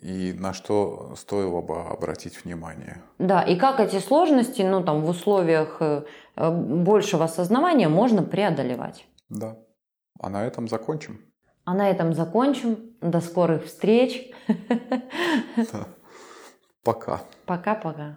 и 0.00 0.34
на 0.38 0.52
что 0.52 1.14
стоило 1.16 1.62
бы 1.62 1.82
обратить 1.82 2.44
внимание. 2.44 3.02
Да, 3.18 3.42
и 3.42 3.56
как 3.56 3.80
эти 3.80 3.98
сложности, 3.98 4.62
ну 4.62 4.84
там 4.84 5.02
в 5.02 5.08
условиях 5.08 5.78
э, 5.80 6.02
э, 6.36 6.50
большего 6.50 7.24
осознавания 7.24 7.88
можно 7.88 8.22
преодолевать. 8.22 9.04
Да. 9.28 9.56
А 10.20 10.28
на 10.28 10.46
этом 10.46 10.68
закончим. 10.68 11.20
А 11.64 11.74
на 11.74 11.90
этом 11.90 12.14
закончим. 12.14 12.76
До 13.00 13.20
скорых 13.20 13.64
встреч. 13.64 14.30
Да. 15.56 15.86
Пока. 16.84 17.22
Пока-пока. 17.46 18.16